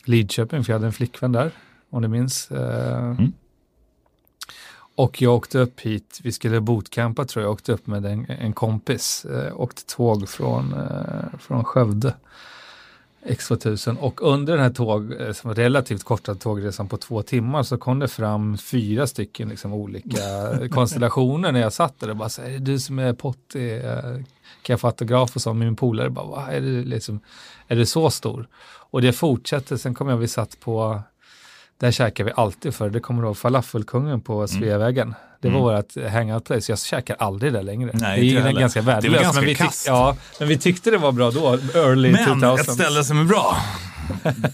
Lidköping, 0.04 0.64
för 0.64 0.72
jag 0.72 0.78
hade 0.78 0.87
en 0.87 0.92
flickvän 0.92 1.32
där, 1.32 1.52
om 1.90 2.02
du 2.02 2.09
minns. 2.09 2.50
Eh, 2.50 3.14
Och 4.94 5.22
jag 5.22 5.35
åkte 5.35 5.59
upp 5.59 5.81
hit, 5.81 6.20
vi 6.22 6.33
skulle 6.33 6.61
bootcampa 6.61 7.24
tror 7.24 7.42
jag, 7.42 7.48
jag 7.48 7.53
åkte 7.53 7.72
upp 7.72 7.87
med 7.87 8.07
en, 8.07 8.27
en 8.29 8.53
kompis, 8.53 9.24
eh, 9.24 9.61
åkte 9.61 9.85
tåg 9.87 10.29
från, 10.29 10.72
eh, 10.72 11.38
från 11.38 11.64
Skövde. 11.64 12.14
X2000 13.27 13.96
och 13.98 14.22
under 14.22 14.53
den 14.57 14.62
här 14.62 14.70
tåg, 14.72 15.12
eh, 15.20 15.33
som 15.33 15.48
var 15.48 15.55
relativt 15.55 16.05
korta 16.05 16.35
tågresan 16.35 16.88
på 16.88 16.96
två 16.96 17.22
timmar 17.22 17.62
så 17.62 17.79
kom 17.79 17.98
det 17.98 18.09
fram 18.09 18.59
fyra 18.59 19.07
stycken 19.07 19.48
liksom 19.48 19.72
olika 19.72 20.18
konstellationer 20.70 21.53
när 21.53 21.61
jag 21.61 21.72
satt 21.72 22.01
där 22.01 22.11
och 22.11 22.16
bara 22.16 22.29
så 22.29 22.42
är 22.42 22.51
det 22.51 22.59
du 22.59 22.79
som 22.79 22.98
är 22.98 23.12
Potti, 23.12 23.70
Eh, 23.85 24.03
kan 24.62 24.72
jag 24.74 24.81
få 24.81 24.87
autograf 24.87 25.37
och 25.37 25.42
så 25.42 25.55
min 25.55 25.77
polare 25.77 26.11
bara, 26.11 26.27
"Va, 26.27 26.46
är 26.51 26.61
det 26.61 26.85
liksom, 26.85 27.20
är 27.68 27.77
det 27.77 27.87
så 27.87 28.11
stor? 28.11 28.48
Och 28.90 29.03
det 29.03 29.12
fortsätter, 29.12 29.77
sen 29.77 29.94
kom 29.94 30.09
jag, 30.09 30.16
vi 30.16 30.29
satt 30.29 30.61
på, 30.61 31.01
där 31.80 31.90
käkar 31.90 32.24
vi 32.24 32.32
alltid 32.36 32.74
för, 32.74 32.90
det 32.90 33.00
kommer 33.00 33.22
du 33.22 33.28
ihåg 33.28 33.36
falafelkungen 33.36 34.20
på 34.20 34.48
Sveavägen. 34.48 35.14
Det 35.40 35.48
var 35.50 35.60
vårt 35.60 36.10
hangout 36.12 36.44
place, 36.44 36.72
jag 36.72 36.78
käkar 36.78 37.16
aldrig 37.18 37.52
där 37.52 37.62
längre. 37.62 37.90
Nej, 37.94 38.20
det 38.20 38.36
är 38.36 38.40
heller. 38.40 38.60
ganska 38.60 38.82
värdelöst. 38.82 39.22
ganska 39.22 39.40
men 39.40 39.48
vi 39.48 39.54
kasst. 39.54 39.86
Ja, 39.86 40.16
men 40.38 40.48
vi 40.48 40.58
tyckte 40.58 40.90
det 40.90 40.98
var 40.98 41.12
bra 41.12 41.30
då, 41.30 41.58
early 41.74 42.12
Men 42.12 42.24
2000. 42.40 42.54
ett 42.54 42.72
ställe 42.72 43.04
som 43.04 43.20
är 43.20 43.24
bra. 43.24 43.56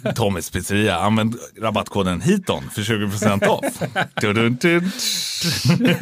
Tommys 0.15 0.51
pizzeria. 0.51 0.99
Använd 0.99 1.37
rabattkoden 1.61 2.21
HITON 2.21 2.63
för 2.75 2.83
20% 2.83 3.47
off. 3.47 3.65
Dun, 4.21 4.35
dun, 4.35 4.57
dun. 4.61 4.91
Nej, 5.79 5.97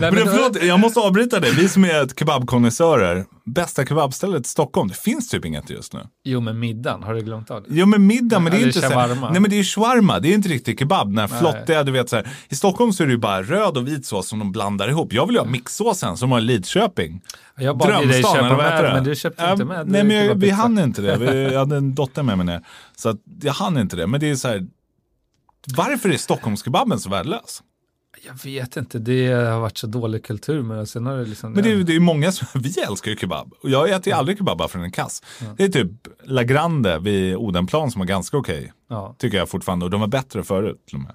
Men 0.00 0.14
men- 0.14 0.26
förlåt, 0.26 0.62
jag 0.62 0.80
måste 0.80 1.00
avbryta 1.00 1.40
dig. 1.40 1.52
Vi 1.54 1.68
som 1.68 1.84
är 1.84 2.08
kebabkonnässörer. 2.18 3.24
Bästa 3.46 3.86
kebabstället 3.86 4.46
i 4.46 4.48
Stockholm. 4.48 4.88
Det 4.88 4.94
finns 4.94 5.28
typ 5.28 5.44
inget 5.44 5.70
just 5.70 5.92
nu. 5.92 6.00
Jo, 6.24 6.40
men 6.40 6.58
middagen, 6.58 7.02
har 7.02 7.14
du 7.14 7.20
glömt 7.20 7.50
av 7.50 7.62
det? 7.62 7.68
Jo 7.70 7.86
men 7.86 8.06
middag, 8.06 8.38
men 8.38 8.52
det 8.52 8.58
är 8.58 8.62
Eller 8.62 8.76
inte 8.76 8.88
shawarma. 8.88 9.30
Nej 9.30 9.40
men 9.40 9.50
det 9.50 9.58
är 9.58 9.62
shawarma, 9.62 10.20
det 10.20 10.28
är 10.28 10.34
inte 10.34 10.48
riktigt 10.48 10.78
kebab. 10.78 11.08
Den 11.08 11.18
här 11.18 11.38
flottiga, 11.38 11.82
du 11.82 11.92
vet 11.92 12.08
så 12.08 12.16
här. 12.16 12.28
I 12.48 12.54
Stockholm 12.54 12.92
så 12.92 13.02
är 13.02 13.06
det 13.06 13.12
ju 13.12 13.18
bara 13.18 13.42
röd 13.42 13.76
och 13.76 13.88
vit 13.88 14.06
sås 14.06 14.28
som 14.28 14.38
de 14.38 14.52
blandar 14.52 14.88
ihop. 14.88 15.12
Jag 15.12 15.26
vill 15.26 15.34
ju 15.34 15.40
ha 15.40 15.48
mixsåsen 15.48 16.16
som 16.16 16.32
har 16.32 16.40
Lidköping. 16.40 17.22
Jag 17.56 17.78
bad 17.78 18.08
dig 18.08 18.22
köpa 18.22 18.56
med, 18.56 18.84
det? 18.84 18.92
men 18.94 19.04
du 19.04 19.14
köpte 19.14 19.42
Ja, 19.42 19.52
inte 19.52 19.64
med. 19.64 19.88
Nej, 19.88 20.04
men 20.04 20.16
jag, 20.16 20.34
vi 20.34 20.50
hann 20.50 20.78
inte 20.78 21.02
det. 21.02 21.16
Vi, 21.16 21.42
jag 21.52 21.58
hade 21.58 21.76
en 21.76 21.94
dotter 21.94 22.22
med 22.22 22.36
mig 22.36 22.46
ner. 22.46 22.66
Så 22.96 23.08
att 23.08 23.16
jag 23.42 23.52
hann 23.52 23.78
inte 23.78 23.96
det. 23.96 24.06
Men 24.06 24.20
det 24.20 24.30
är 24.30 24.36
så 24.36 24.48
här, 24.48 24.66
varför 25.76 26.08
är 26.08 26.16
Stockholmskebaben 26.16 27.00
så 27.00 27.10
värdelös? 27.10 27.62
Jag 28.26 28.50
vet 28.50 28.76
inte, 28.76 28.98
det 28.98 29.32
har 29.32 29.60
varit 29.60 29.78
så 29.78 29.86
dålig 29.86 30.24
kultur 30.24 30.62
det. 30.78 30.86
Sen 30.86 31.06
har 31.06 31.16
det 31.16 31.24
liksom... 31.24 31.52
Men 31.52 31.62
det 31.62 31.72
är, 31.72 31.76
det 31.76 31.96
är 31.96 32.00
många 32.00 32.32
som, 32.32 32.46
vi 32.60 32.80
älskar 32.80 33.10
ju 33.10 33.16
kebab. 33.16 33.52
Och 33.62 33.70
jag 33.70 33.90
äter 33.90 34.06
ju 34.06 34.12
aldrig 34.12 34.38
kebab 34.38 34.58
bara 34.58 34.68
för 34.68 34.78
den 34.78 34.86
är 34.86 34.90
kass. 34.90 35.22
Det 35.56 35.64
är 35.64 35.68
typ 35.68 35.90
La 36.24 36.42
Grande 36.42 36.98
vid 36.98 37.36
Odenplan 37.36 37.90
som 37.90 37.98
var 37.98 38.06
ganska 38.06 38.36
okej. 38.36 38.72
Ja. 38.88 39.14
Tycker 39.18 39.38
jag 39.38 39.48
fortfarande. 39.48 39.84
Och 39.84 39.90
de 39.90 40.00
var 40.00 40.08
bättre 40.08 40.42
förut 40.44 40.86
till 40.86 40.96
och 40.96 41.02
med. 41.02 41.12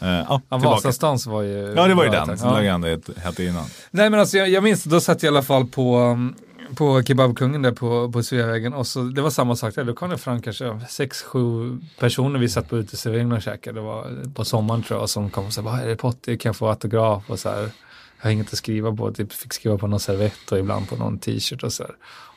Eh, 0.00 0.08
ja, 0.28 0.40
tillbaka. 0.40 0.68
Vasastans 0.68 1.26
var 1.26 1.42
ju... 1.42 1.74
Ja, 1.76 1.86
det 1.86 1.94
var 1.94 2.04
ju 2.04 2.10
den 2.10 2.38
som 2.38 2.64
Ja. 2.64 2.98
Hette 3.16 3.44
innan. 3.44 3.64
Nej 3.90 4.10
men 4.10 4.20
alltså 4.20 4.36
jag, 4.36 4.48
jag 4.48 4.64
minns, 4.64 4.84
då 4.84 5.00
satt 5.00 5.22
jag 5.22 5.32
i 5.32 5.36
alla 5.36 5.42
fall 5.42 5.66
på, 5.66 5.98
um, 5.98 6.34
på 6.74 7.02
Kebabkungen 7.02 7.62
där 7.62 7.72
på, 7.72 8.12
på 8.12 8.22
Sveavägen 8.22 8.74
och 8.74 8.86
så, 8.86 9.02
det 9.02 9.22
var 9.22 9.30
samma 9.30 9.56
sak 9.56 9.74
där, 9.74 9.84
då 9.84 9.94
kom 9.94 10.10
det 10.10 10.18
fram 10.18 10.42
kanske 10.42 10.80
sex, 10.88 11.22
sju 11.22 11.78
personer, 11.98 12.38
vi 12.38 12.48
satt 12.48 12.68
på 12.68 12.76
uteserveringen 12.76 13.32
och 13.32 13.42
käkade, 13.42 13.80
det 13.80 13.84
var 13.84 14.32
på 14.34 14.44
sommaren 14.44 14.82
tror 14.82 15.00
jag, 15.00 15.08
som 15.08 15.30
kom 15.30 15.46
och 15.46 15.52
sa, 15.52 15.62
vad 15.62 15.80
är 15.80 15.86
det 15.86 15.96
Potti, 15.96 16.38
kan 16.38 16.48
jag 16.48 16.56
få 16.56 16.68
autograf 16.68 17.30
och 17.30 17.38
så 17.38 17.48
här. 17.48 17.70
Jag 18.18 18.24
har 18.24 18.30
inget 18.30 18.52
att 18.52 18.58
skriva 18.58 18.96
på, 18.96 19.12
typ 19.12 19.32
fick 19.32 19.52
skriva 19.52 19.78
på 19.78 19.86
någon 19.86 20.00
servett 20.00 20.52
och 20.52 20.58
ibland 20.58 20.88
på 20.88 20.96
någon 20.96 21.18
t-shirt 21.18 21.62
och 21.62 21.72
så 21.72 21.82
här. 21.82 21.94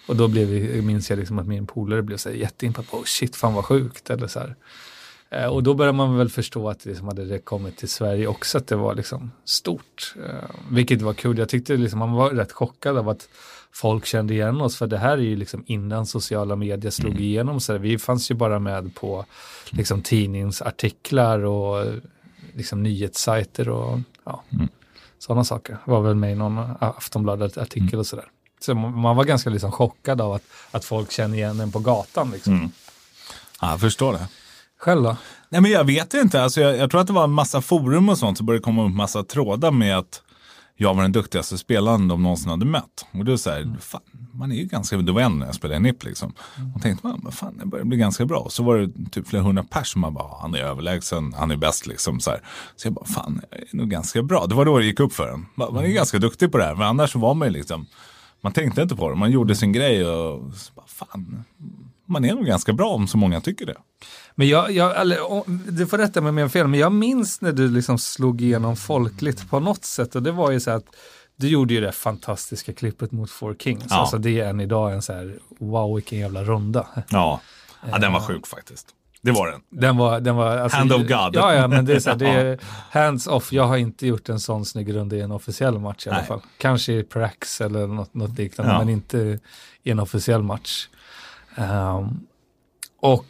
Och 0.07 0.15
då 0.15 0.27
blev 0.27 0.47
vi, 0.47 0.81
minns 0.81 1.09
jag 1.09 1.19
liksom 1.19 1.39
att 1.39 1.47
min 1.47 1.67
polare 1.67 2.01
blev 2.01 2.17
så 2.17 2.29
här 2.29 2.35
jätteimpad 2.35 2.89
på, 2.89 2.97
oh 2.97 3.03
shit 3.03 3.35
fan 3.35 3.53
vad 3.53 3.65
sjukt, 3.65 4.09
eller 4.09 4.27
så 4.27 4.39
här. 4.39 4.55
Eh, 5.29 5.45
och 5.45 5.63
då 5.63 5.73
började 5.73 5.97
man 5.97 6.17
väl 6.17 6.29
förstå 6.29 6.69
att 6.69 6.85
liksom 6.85 7.07
hade 7.07 7.25
det 7.25 7.39
kommit 7.39 7.77
till 7.77 7.89
Sverige 7.89 8.27
också, 8.27 8.57
att 8.57 8.67
det 8.67 8.75
var 8.75 8.95
liksom 8.95 9.31
stort. 9.45 10.15
Eh, 10.25 10.49
vilket 10.71 11.01
var 11.01 11.13
kul. 11.13 11.37
Jag 11.37 11.49
tyckte 11.49 11.77
liksom 11.77 11.99
man 11.99 12.11
var 12.11 12.29
rätt 12.29 12.51
chockad 12.51 12.97
av 12.97 13.09
att 13.09 13.29
folk 13.73 14.05
kände 14.05 14.34
igen 14.34 14.62
oss, 14.62 14.75
för 14.77 14.88
det 14.88 14.97
här 14.97 15.12
är 15.12 15.21
ju 15.21 15.36
liksom 15.36 15.63
innan 15.67 16.05
sociala 16.05 16.55
medier 16.55 16.91
slog 16.91 17.12
Mm. 17.12 17.23
igenom. 17.23 17.60
Så 17.60 17.77
vi 17.77 17.97
fanns 17.99 18.32
ju 18.32 18.36
bara 18.36 18.60
med 18.60 18.95
på 18.95 19.25
liksom 19.69 20.01
tidningsartiklar 20.01 21.39
och 21.39 21.86
liksom 22.53 22.84
nyhetssajter 22.84 23.69
och 23.69 23.99
ja, 24.25 24.43
Mm. 24.53 24.67
sådana 25.19 25.43
saker. 25.43 25.77
Var 25.86 26.01
väl 26.01 26.15
med 26.15 26.32
i 26.32 26.36
någon 26.36 26.58
Aftonbladet-artikel 26.79 27.88
Mm. 27.89 27.99
och 27.99 28.08
sådär. 28.08 28.25
Så 28.62 28.73
man 28.75 29.15
var 29.15 29.23
ganska 29.23 29.49
liksom 29.49 29.71
chockad 29.71 30.21
av 30.21 30.34
att, 30.34 30.43
att 30.71 30.86
folk 30.86 31.12
känner 31.12 31.38
igen 31.38 31.60
en 31.60 31.71
på 31.71 31.79
gatan. 31.79 32.32
Liksom. 32.32 32.53
Mm. 32.53 32.71
Ja, 33.62 33.69
jag 33.71 33.79
förstår 33.79 34.13
det. 34.13 34.27
Själv 34.77 35.03
då? 35.03 35.17
Nej 35.49 35.62
men 35.62 35.71
jag 35.71 35.84
vet 35.84 36.13
inte, 36.13 36.43
alltså, 36.43 36.62
jag, 36.62 36.77
jag 36.77 36.91
tror 36.91 37.01
att 37.01 37.08
det 37.08 37.13
var 37.13 37.23
en 37.23 37.32
massa 37.32 37.62
forum 37.62 38.10
och 38.10 38.17
sånt 38.17 38.38
så 38.38 38.43
började 38.43 38.63
komma 38.63 38.86
upp 38.86 38.91
massa 38.95 39.23
trådar 39.23 39.71
med 39.71 39.97
att 39.97 40.21
jag 40.81 40.93
var 40.93 41.01
den 41.01 41.11
duktigaste 41.11 41.57
spelaren 41.57 42.07
de 42.07 42.23
någonsin 42.23 42.49
hade 42.49 42.65
mött. 42.65 43.05
Och 43.11 43.25
det 43.25 43.31
är 43.33 43.37
så 43.37 43.49
här, 43.49 43.77
fan, 43.79 44.01
man 44.33 44.51
är 44.51 44.55
ju 44.55 44.65
ganska, 44.65 44.97
det 44.97 45.11
var 45.11 45.21
en 45.21 45.39
när 45.39 45.45
jag 45.45 45.55
spelade 45.55 45.79
NIP 45.79 46.03
liksom. 46.03 46.33
Och 46.75 46.81
tänkte 46.81 47.07
man, 47.07 47.19
men 47.23 47.31
fan 47.31 47.57
det 47.57 47.65
börjar 47.65 47.85
bli 47.85 47.97
ganska 47.97 48.25
bra. 48.25 48.39
Och 48.39 48.51
så 48.51 48.63
var 48.63 48.77
det 48.77 49.09
typ 49.11 49.27
flera 49.27 49.43
hundra 49.43 49.63
pers 49.63 49.87
som 49.93 50.01
bara, 50.01 50.41
han 50.41 50.55
är 50.55 50.59
överlägsen, 50.59 51.33
han 51.33 51.51
är 51.51 51.57
bäst 51.57 51.87
liksom. 51.87 52.19
Så, 52.19 52.29
här. 52.29 52.41
så 52.75 52.87
jag 52.87 52.93
bara, 52.93 53.05
fan 53.05 53.41
jag 53.51 53.59
är 53.59 53.67
nog 53.71 53.89
ganska 53.89 54.23
bra. 54.23 54.45
Det 54.45 54.55
var 54.55 54.65
då 54.65 54.77
det 54.77 54.85
gick 54.85 54.99
upp 54.99 55.13
för 55.13 55.27
en. 55.33 55.45
Man 55.55 55.73
man 55.73 55.85
är 55.85 55.89
ganska 55.89 56.19
duktig 56.19 56.51
på 56.51 56.57
det 56.57 56.63
här, 56.63 56.75
men 56.75 56.87
annars 56.87 57.15
var 57.15 57.33
man 57.33 57.47
ju 57.47 57.53
liksom, 57.53 57.85
man 58.41 58.51
tänkte 58.51 58.81
inte 58.81 58.95
på 58.95 59.09
det, 59.09 59.15
man 59.15 59.31
gjorde 59.31 59.55
sin 59.55 59.71
grej 59.71 60.05
och 60.07 60.53
så 60.53 60.73
bara, 60.75 60.87
fan, 60.87 61.43
man 62.10 62.26
är 62.26 62.36
nog 62.36 62.45
ganska 62.45 62.74
bra 62.74 62.89
om 62.89 63.08
så 63.08 63.17
många 63.17 63.41
tycker 63.41 63.65
det. 63.65 63.76
Men 64.36 64.48
jag, 64.48 64.72
jag 64.72 65.02
eller, 65.02 65.17
du 65.72 65.88
får 65.88 65.98
rätta 65.98 66.22
mig 66.22 66.30
om 66.30 66.38
jag 66.38 66.45
har 66.45 66.50
fel, 66.50 66.67
men 66.67 66.80
jag 66.80 66.91
minns 66.91 67.41
när 67.41 67.52
du 67.52 67.67
liksom 67.72 67.98
slog 68.00 68.41
igenom 68.41 68.76
folkligt 68.76 69.50
på 69.50 69.60
något 69.60 69.86
sätt 69.86 70.15
och 70.15 70.24
det 70.24 70.32
var 70.32 70.52
ju 70.52 70.60
så 70.60 70.72
att 70.72 70.86
du 71.36 71.48
gjorde 71.50 71.74
ju 71.74 71.82
det 71.82 71.91
fantastiska 71.91 72.74
klippet 72.74 73.12
mot 73.12 73.32
Four 73.32 73.56
Kings. 73.60 73.86
Ja. 73.89 73.95
Alltså 73.95 74.17
det 74.17 74.39
är 74.39 74.50
än 74.50 74.60
idag 74.60 74.93
en 74.93 75.02
så 75.02 75.13
här, 75.13 75.39
wow 75.60 75.95
vilken 75.95 76.19
jävla 76.19 76.43
runda. 76.43 76.88
Ja, 77.10 77.41
ja 77.91 77.98
den 77.98 78.13
var 78.13 78.19
sjuk 78.19 78.48
faktiskt. 78.48 78.88
Det 79.22 79.32
var 79.32 79.48
den. 79.52 79.62
Den 79.69 79.98
var, 79.98 80.19
den 80.19 80.36
var, 80.36 80.58
alltså, 80.58 80.78
Hand 80.78 80.93
of 80.93 81.02
God. 81.02 81.10
Ja, 81.36 81.54
ja, 81.54 81.67
men 81.67 81.86
det 81.86 81.93
är 81.93 82.00
så 82.00 82.10
här, 82.10 82.17
det 82.17 82.28
är 82.30 82.60
hands 82.91 83.28
off. 83.28 83.54
Jag 83.54 83.63
har 83.67 83.78
inte 83.78 84.08
gjort 84.08 84.30
en 84.30 84.39
sån 84.39 84.65
snygg 84.65 84.93
runda 84.95 85.15
i 85.15 85.22
en 85.22 85.32
officiell 85.32 85.80
match 85.80 86.08
i 86.08 86.10
alla 86.10 86.17
Nej. 86.17 86.28
fall. 86.28 86.41
Kanske 86.58 86.93
i 86.93 87.04
Prax 87.04 87.62
eller 87.62 87.88
något, 87.88 88.13
något 88.13 88.38
liknande, 88.38 88.72
Ja. 88.74 88.80
men 88.80 88.89
inte 88.89 89.39
i 89.84 89.91
en 89.91 90.00
officiell 90.00 90.43
match. 90.43 90.88
Ehm, 91.55 92.19
och 92.99 93.25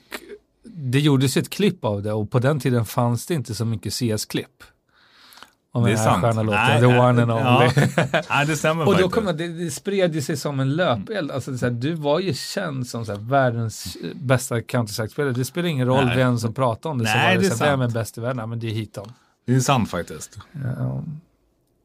det 0.64 1.00
gjordes 1.00 1.38
ett 1.38 1.50
klipp 1.50 1.86
av 1.86 2.04
det 2.04 2.14
och 2.14 2.32
på 2.32 2.40
den 2.40 2.60
tiden 2.60 2.86
fanns 2.86 3.26
det 3.26 3.34
inte 3.34 3.56
så 3.56 3.66
mycket 3.66 3.94
CS-klipp. 3.94 4.64
Om 5.72 5.84
Det 5.84 5.92
är 5.92 5.96
sant. 5.96 6.36
Nej, 6.36 6.80
The 6.80 6.88
nej, 6.88 7.00
one 7.00 7.22
and 7.22 7.32
only. 7.32 7.70
Ja, 7.98 8.22
Nej, 8.30 8.46
det 8.46 8.56
stämmer 8.58 8.88
Och 8.88 8.98
då 8.98 9.10
kom 9.10 9.26
det, 9.26 9.48
det 9.48 9.72
spred 9.72 10.16
ju 10.16 10.22
sig 10.22 10.38
som 10.38 10.60
en 10.60 10.76
löpeld. 10.76 11.32
Alltså, 11.32 11.52
det 11.52 11.56
är 11.56 11.60
så 11.60 11.66
här, 11.66 11.74
du 11.74 11.94
var 11.94 12.20
ju 12.20 12.34
känd 12.34 12.88
som 12.88 13.06
så 13.06 13.12
här, 13.12 13.20
världens 13.20 13.98
bästa 14.16 14.60
Counter-Strike-spelare. 14.60 15.32
Det 15.32 15.46
spelar 15.46 15.70
ingen 15.70 15.88
roll 15.88 16.06
Nej. 16.06 16.18
vem 16.18 16.40
som 16.40 16.54
pratar 16.54 16.90
om 16.90 16.98
det. 16.98 17.06
så 17.06 17.14
Nej, 17.14 17.28
var 17.28 17.42
det 17.42 17.48
det 17.48 17.54
är 17.54 17.58
så 17.58 17.64
här, 17.64 17.72
vem 17.72 17.82
är 17.82 17.90
bäst 17.90 18.18
i 18.18 18.22
världen? 18.22 18.50
Men 18.50 18.60
det 18.60 18.68
är 18.68 18.72
Hiton. 18.72 19.12
Det 19.46 19.56
är 19.56 19.60
sant 19.60 19.90
faktiskt. 19.90 20.40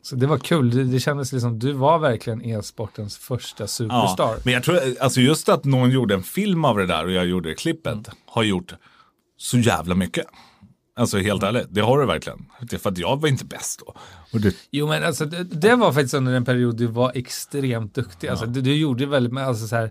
Så 0.04 0.16
det 0.16 0.26
var 0.26 0.38
kul. 0.38 0.70
Det, 0.70 0.84
det 0.84 1.00
kändes 1.00 1.32
liksom, 1.32 1.58
du 1.58 1.72
var 1.72 1.98
verkligen 1.98 2.42
e-sportens 2.42 3.16
första 3.16 3.66
superstar. 3.66 4.32
Ja, 4.34 4.36
men 4.44 4.54
jag 4.54 4.62
tror, 4.62 4.78
alltså 5.00 5.20
just 5.20 5.48
att 5.48 5.64
någon 5.64 5.90
gjorde 5.90 6.14
en 6.14 6.22
film 6.22 6.64
av 6.64 6.78
det 6.78 6.86
där 6.86 7.04
och 7.04 7.12
jag 7.12 7.26
gjorde 7.26 7.48
det 7.48 7.54
klippet 7.54 7.92
Mm. 7.92 8.04
har 8.26 8.42
gjort 8.42 8.74
så 9.36 9.58
jävla 9.58 9.94
mycket. 9.94 10.26
Alltså 10.96 11.18
helt 11.18 11.42
ärligt, 11.42 11.66
det 11.70 11.80
har 11.80 12.00
det 12.00 12.06
verkligen. 12.06 12.46
Det 12.60 12.76
är 12.76 12.78
för 12.80 12.90
att 12.90 12.98
jag 12.98 13.20
var 13.20 13.28
inte 13.28 13.44
bäst 13.44 13.82
då. 13.86 13.94
Och 14.32 14.40
det, 14.40 14.54
Jo 14.70 14.88
men 14.88 15.04
alltså 15.04 15.24
det, 15.24 15.44
det 15.44 15.76
var 15.76 15.92
faktiskt 15.92 16.14
under 16.14 16.32
en 16.32 16.44
period 16.44 16.76
du 16.76 16.86
var 16.86 17.12
extremt 17.14 17.94
duktig. 17.94 18.28
Alltså, 18.28 18.46
du, 18.46 18.60
du 18.60 18.76
gjorde 18.76 19.06
väldigt, 19.06 19.38
alltså 19.38 19.66
så 19.66 19.76
här, 19.76 19.90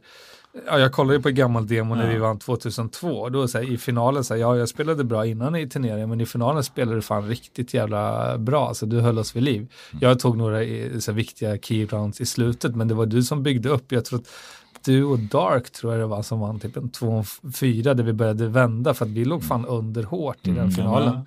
ja, 0.67 0.79
jag 0.79 0.91
kollade 0.91 1.19
på 1.19 1.29
en 1.29 1.35
gammal 1.35 1.67
demo 1.67 1.95
när 1.95 2.13
vi 2.13 2.17
vann 2.17 2.39
2002. 2.39 3.29
Då 3.29 3.47
så 3.47 3.57
här, 3.57 3.71
i 3.71 3.77
finalen, 3.77 4.23
så 4.23 4.33
här, 4.33 4.41
ja 4.41 4.57
jag 4.57 4.69
spelade 4.69 5.03
bra 5.03 5.25
innan 5.25 5.55
i 5.55 5.69
turneringen 5.69 6.09
men 6.09 6.21
i 6.21 6.25
finalen 6.25 6.63
spelade 6.63 6.95
du 6.97 7.01
fan 7.01 7.27
riktigt 7.27 7.73
jävla 7.73 8.37
bra. 8.37 8.67
Alltså 8.67 8.85
du 8.85 8.99
höll 8.99 9.19
oss 9.19 9.35
vid 9.35 9.43
liv. 9.43 9.67
Jag 10.01 10.19
tog 10.19 10.37
några 10.37 10.57
så 10.99 11.11
här, 11.11 11.13
viktiga 11.13 11.57
key 11.57 11.85
rounds 11.85 12.21
i 12.21 12.25
slutet 12.25 12.75
men 12.75 12.87
det 12.87 12.93
var 12.93 13.05
du 13.05 13.23
som 13.23 13.43
byggde 13.43 13.69
upp. 13.69 13.91
Jag 13.91 14.05
tror 14.05 14.19
att 14.19 14.29
du 14.85 15.03
och 15.03 15.19
Dark 15.19 15.71
tror 15.71 15.93
jag 15.93 16.01
det 16.01 16.05
var 16.05 16.21
som 16.21 16.39
vann 16.39 16.59
typ 16.59 16.77
en 16.77 16.89
2-4 16.89 17.93
där 17.93 18.03
vi 18.03 18.13
började 18.13 18.47
vända 18.47 18.93
för 18.93 19.05
att 19.05 19.11
vi 19.11 19.25
låg 19.25 19.43
fan 19.43 19.65
under 19.65 20.03
hårt 20.03 20.47
i 20.47 20.51
den 20.51 20.71
finalen. 20.71 21.13
Det 21.13 21.25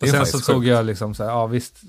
Och 0.00 0.08
sen 0.08 0.26
så 0.26 0.38
tog 0.38 0.66
jag 0.66 0.86
liksom 0.86 1.14
så 1.14 1.24
här, 1.24 1.30
ja 1.30 1.46
visst, 1.46 1.80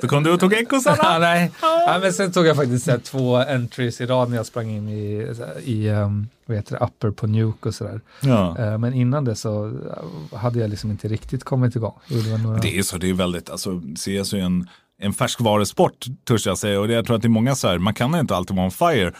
så 0.00 0.08
kom 0.08 0.22
du 0.22 0.32
och 0.32 0.40
tog 0.40 0.52
ekosarna? 0.52 0.96
Ja, 1.02 1.18
nej. 1.18 1.52
Ja, 1.62 1.98
men 2.02 2.12
sen 2.12 2.32
tog 2.32 2.46
jag 2.46 2.56
faktiskt 2.56 2.84
så 2.84 2.90
här, 2.90 2.98
två 2.98 3.36
entries 3.36 4.00
i 4.00 4.06
rad 4.06 4.30
när 4.30 4.36
jag 4.36 4.46
sprang 4.46 4.70
in 4.70 4.88
i, 4.88 5.34
i 5.64 5.88
um, 5.88 6.28
vad 6.46 6.56
heter 6.56 6.78
det, 6.78 6.84
upper 6.84 7.10
på 7.10 7.26
Nuke 7.26 7.68
och 7.68 7.74
sådär. 7.74 8.00
Ja. 8.20 8.58
Eh, 8.58 8.78
men 8.78 8.94
innan 8.94 9.24
det 9.24 9.36
så 9.36 9.66
eh, 9.66 10.38
hade 10.38 10.58
jag 10.58 10.70
liksom 10.70 10.90
inte 10.90 11.08
riktigt 11.08 11.44
kommit 11.44 11.76
igång. 11.76 11.94
Det 12.08 12.38
några... 12.38 12.58
Det 12.58 12.78
är 12.78 12.82
så, 12.82 12.98
det 12.98 13.10
är 13.10 13.14
väldigt, 13.14 13.50
alltså 13.50 13.80
CS 13.96 14.32
är 14.32 14.36
en, 14.38 14.68
en 14.98 15.12
färskvarusport 15.12 16.06
törs 16.24 16.46
jag 16.46 16.58
säga 16.58 16.80
och 16.80 16.88
det, 16.88 16.94
jag 16.94 17.06
tror 17.06 17.16
att 17.16 17.22
det 17.22 17.26
är 17.26 17.30
många 17.30 17.54
så 17.54 17.68
här, 17.68 17.78
man 17.78 17.94
kan 17.94 18.14
inte 18.14 18.36
alltid 18.36 18.56
vara 18.56 18.66
on 18.66 18.70
fire. 18.70 19.12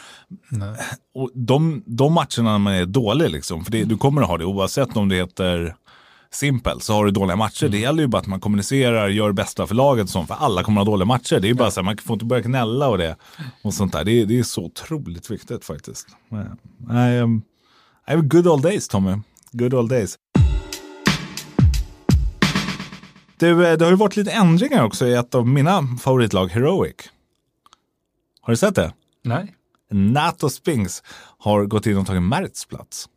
Och 1.14 1.30
de, 1.34 1.82
de 1.86 2.12
matcherna 2.12 2.52
när 2.52 2.58
man 2.58 2.74
är 2.74 2.86
dålig 2.86 3.30
liksom, 3.30 3.64
för 3.64 3.72
det, 3.72 3.84
du 3.84 3.96
kommer 3.96 4.22
att 4.22 4.28
ha 4.28 4.38
det 4.38 4.44
oavsett 4.44 4.96
om 4.96 5.08
det 5.08 5.16
heter 5.16 5.74
simpel 6.34 6.80
så 6.80 6.92
har 6.94 7.04
du 7.04 7.10
dåliga 7.10 7.36
matcher. 7.36 7.68
Det 7.68 7.78
gäller 7.78 8.02
ju 8.02 8.06
bara 8.06 8.18
att 8.18 8.26
man 8.26 8.40
kommunicerar, 8.40 9.08
gör 9.08 9.26
det 9.26 9.32
bästa 9.34 9.66
för 9.66 9.74
laget 9.74 10.02
och 10.04 10.10
sånt, 10.10 10.28
för 10.28 10.34
alla 10.34 10.62
kommer 10.62 10.80
att 10.80 10.86
ha 10.86 10.92
dåliga 10.92 11.06
matcher. 11.06 11.40
Det 11.40 11.46
är 11.46 11.48
ju 11.48 11.54
bara 11.54 11.70
så 11.70 11.80
här, 11.80 11.84
man 11.84 11.96
får 11.96 12.14
inte 12.14 12.24
börja 12.24 12.42
gnälla 12.42 12.88
och 12.88 12.98
det 12.98 13.16
och 13.62 13.74
sånt 13.74 13.92
där. 13.92 14.04
Det, 14.04 14.12
är- 14.20 14.26
det 14.26 14.38
är 14.38 14.42
så 14.42 14.64
otroligt 14.64 15.30
viktigt 15.30 15.64
faktiskt. 15.64 16.06
Nej, 16.78 17.20
um, 17.20 17.42
I 18.08 18.10
have 18.10 18.22
good 18.22 18.46
old 18.46 18.62
days 18.62 18.88
Tommy. 18.88 19.16
Good 19.52 19.74
old 19.74 19.90
days. 19.90 20.16
Du, 23.38 23.66
eh, 23.66 23.76
det 23.78 23.84
har 23.84 23.90
ju 23.92 23.96
varit 23.96 24.16
lite 24.16 24.30
ändringar 24.30 24.84
också 24.84 25.06
i 25.06 25.14
ett 25.14 25.34
av 25.34 25.48
mina 25.48 25.82
favoritlag, 26.00 26.48
Heroic. 26.48 26.94
Har 28.40 28.52
du 28.52 28.56
sett 28.56 28.74
det? 28.74 28.92
Nej. 29.24 29.54
Nato 29.90 30.48
Spinks 30.50 31.02
har 31.38 31.64
gått 31.66 31.86
in 31.86 31.96
och 31.98 32.06
tagit 32.06 32.22
Merts 32.22 32.64
plats. 32.66 33.08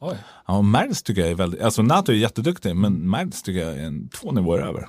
Oj. 0.00 0.16
Ja, 0.46 0.62
Merts 0.62 1.02
tycker 1.02 1.20
jag 1.20 1.30
är 1.30 1.34
väldigt, 1.34 1.60
alltså 1.62 1.82
Nato 1.82 2.12
är 2.12 2.16
jätteduktig, 2.16 2.76
men 2.76 3.10
Merts 3.10 3.42
tycker 3.42 3.60
jag 3.60 3.78
är 3.78 3.82
en, 3.84 4.08
två 4.08 4.32
nivåer 4.32 4.60
över. 4.62 4.88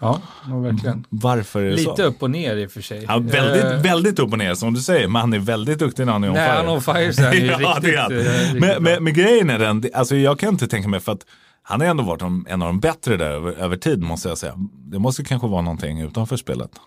Ja, 0.00 0.20
ja, 0.48 0.58
verkligen. 0.58 1.04
Varför 1.08 1.62
är 1.62 1.70
det 1.70 1.76
Lite 1.76 1.96
så? 1.96 2.02
upp 2.02 2.22
och 2.22 2.30
ner 2.30 2.56
i 2.56 2.66
och 2.66 2.70
för 2.70 2.80
sig. 2.80 3.04
Ja, 3.08 3.18
väldigt, 3.18 3.64
Eh, 3.64 3.80
väldigt 3.82 4.18
upp 4.18 4.32
och 4.32 4.38
ner 4.38 4.54
som 4.54 4.74
du 4.74 4.80
säger, 4.80 5.08
men 5.08 5.20
han 5.20 5.32
är 5.32 5.38
väldigt 5.38 5.78
duktig 5.78 6.06
när 6.06 6.12
han 6.12 6.24
är 6.24 6.28
on 6.28 6.34
Nej, 6.34 6.48
fire. 6.48 6.56
han 6.56 6.66
är 6.66 6.72
on 6.72 6.82
fire 6.82 7.12
så 7.12 7.22
är 7.22 7.26
han 7.26 7.36
ju 7.36 7.46
ja, 7.46 7.58
riktigt, 7.58 7.82
det 7.82 7.94
är 7.94 8.02
han. 8.02 8.12
eh, 8.12 8.18
riktigt 8.18 8.60
men, 8.60 8.82
men, 8.82 9.04
men 9.04 9.12
grejen 9.14 9.50
är 9.50 9.58
den, 9.58 9.80
det- 9.80 9.94
alltså 9.94 10.16
jag 10.16 10.38
kan 10.38 10.48
inte 10.48 10.68
tänka 10.68 10.88
mig 10.88 11.00
för 11.00 11.12
att 11.12 11.26
han 11.62 11.80
har 11.80 11.88
ändå 11.88 12.04
varit 12.04 12.22
en 12.22 12.46
en 12.48 12.62
av 12.62 12.68
de 12.68 12.80
bättre 12.80 13.16
där 13.16 13.30
över, 13.30 13.52
över 13.52 13.76
tid 13.76 14.02
måste 14.02 14.28
jag 14.28 14.38
säga. 14.38 14.54
Det 14.74 14.98
måste 14.98 15.24
kanske 15.24 15.48
vara 15.48 15.62
någonting 15.62 16.00
utanför 16.00 16.36
spelet. 16.36 16.70
Ja, 16.74 16.80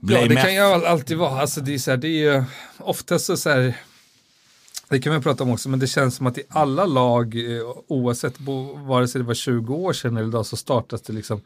Blame 0.00 0.28
det 0.28 0.34
F. 0.34 0.42
kan 0.42 0.54
ju 0.54 0.60
all- 0.60 0.84
alltid 0.84 1.16
vara. 1.18 1.40
Alltså 1.40 1.60
det 1.60 1.74
är, 1.74 1.78
så 1.78 1.90
här, 1.90 1.98
det 1.98 2.08
är 2.08 2.34
ju 2.34 2.44
oftast 2.78 3.24
så, 3.26 3.36
så 3.36 3.50
här, 3.50 3.74
det 4.88 4.98
kan 4.98 5.12
vi 5.14 5.20
prata 5.20 5.44
om 5.44 5.50
också, 5.50 5.68
men 5.68 5.78
det 5.78 5.86
känns 5.86 6.14
som 6.16 6.26
att 6.26 6.38
i 6.38 6.42
alla 6.48 6.84
lag, 6.86 7.34
eh, 7.36 7.62
oavsett 7.88 8.34
vare 8.86 9.08
sig 9.08 9.20
det 9.20 9.26
var 9.26 9.34
20 9.34 9.74
år 9.74 9.92
sedan 9.92 10.16
eller 10.16 10.28
idag, 10.28 10.46
så 10.46 10.56
startas 10.56 11.02
det 11.02 11.12
liksom 11.12 11.40